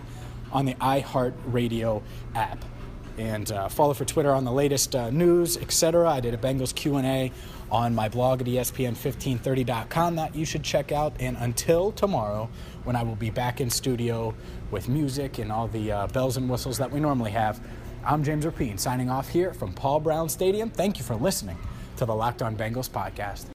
on 0.53 0.65
the 0.65 0.75
iHeartRadio 0.75 2.03
app. 2.35 2.65
And 3.19 3.51
uh, 3.51 3.69
follow 3.69 3.95
for 3.95 4.05
Twitter 4.05 4.33
on 4.33 4.45
the 4.45 4.53
latest 4.53 4.95
uh, 4.95 5.11
news, 5.11 5.57
etc. 5.57 6.09
I 6.09 6.21
did 6.21 6.35
a 6.35 6.37
Bengals 6.37 6.75
Q&A 6.75 7.33
on 7.71 7.95
my 7.95 8.09
blog 8.09 8.41
at 8.41 8.47
espn1530.com 8.47 10.17
that 10.17 10.35
you 10.35 10.45
should 10.45 10.63
check 10.63 10.93
out. 10.93 11.13
And 11.19 11.37
until 11.41 11.93
tomorrow, 11.93 12.49
when 12.85 12.97
I 12.97 13.03
will 13.03 13.17
be 13.17 13.31
back 13.31 13.61
in 13.61 13.71
studio 13.71 14.35
with 14.71 14.89
music 14.89 15.39
and 15.39 15.51
all 15.51 15.69
the 15.69 15.93
uh, 15.93 16.07
bells 16.09 16.37
and 16.37 16.49
whistles 16.49 16.79
that 16.79 16.91
we 16.91 17.01
normally 17.01 17.33
have, 17.33 17.61
I'm 18.05 18.23
James 18.23 18.45
Rapien 18.45 18.79
signing 18.79 19.11
off 19.11 19.29
here 19.29 19.53
from 19.53 19.73
Paul 19.73 20.01
Brown 20.01 20.29
Stadium. 20.29 20.71
Thank 20.71 20.99
you 20.99 21.05
for 21.05 21.17
listening 21.17 21.59
to 21.97 22.07
the 22.07 22.15
Locked 22.15 22.43
On 22.43 22.57
Bengals 22.57 22.89
podcast. 22.89 23.45